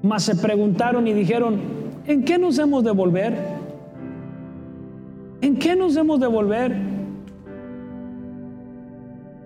[0.02, 1.60] Mas se preguntaron y dijeron,
[2.06, 3.36] ¿en qué nos hemos de volver?
[5.42, 6.91] ¿En qué nos hemos de volver?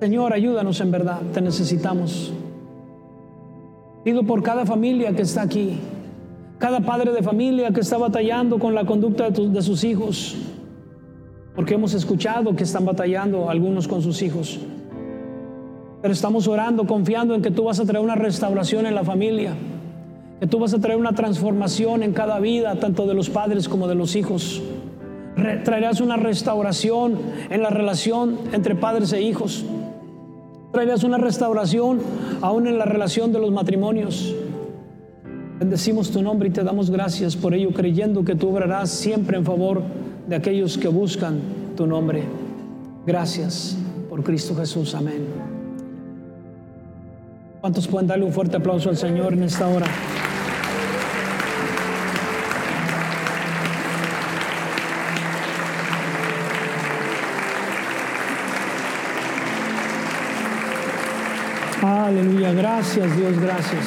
[0.00, 2.30] Señor, ayúdanos en verdad, te necesitamos.
[4.04, 5.78] Pido por cada familia que está aquí,
[6.58, 10.36] cada padre de familia que está batallando con la conducta de, sus hijos,
[11.54, 14.60] porque hemos escuchado que están batallando algunos con sus hijos.
[16.02, 19.54] Pero estamos orando, confiando en que tú vas a traer una restauración en la familia,
[20.40, 23.88] que tú vas a traer una transformación en cada vida, tanto de los padres como
[23.88, 24.62] de los hijos.
[25.64, 27.18] traerás una restauración
[27.48, 29.64] en la relación entre padres e hijos.
[30.76, 32.00] Traerás una restauración
[32.42, 34.34] aún en la relación de los matrimonios.
[35.58, 39.46] Bendecimos tu nombre y te damos gracias por ello, creyendo que tú obrarás siempre en
[39.46, 39.80] favor
[40.28, 41.40] de aquellos que buscan
[41.78, 42.24] tu nombre.
[43.06, 43.74] Gracias
[44.10, 44.94] por Cristo Jesús.
[44.94, 45.24] Amén.
[47.62, 49.86] ¿Cuántos pueden darle un fuerte aplauso al Señor en esta hora?
[62.18, 63.84] Aleluya, gracias Dios, gracias.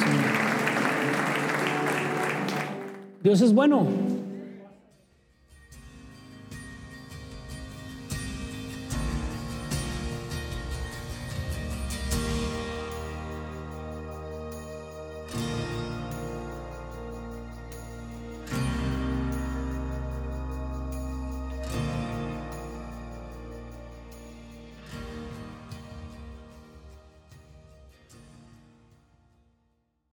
[3.24, 3.88] Dios es bueno.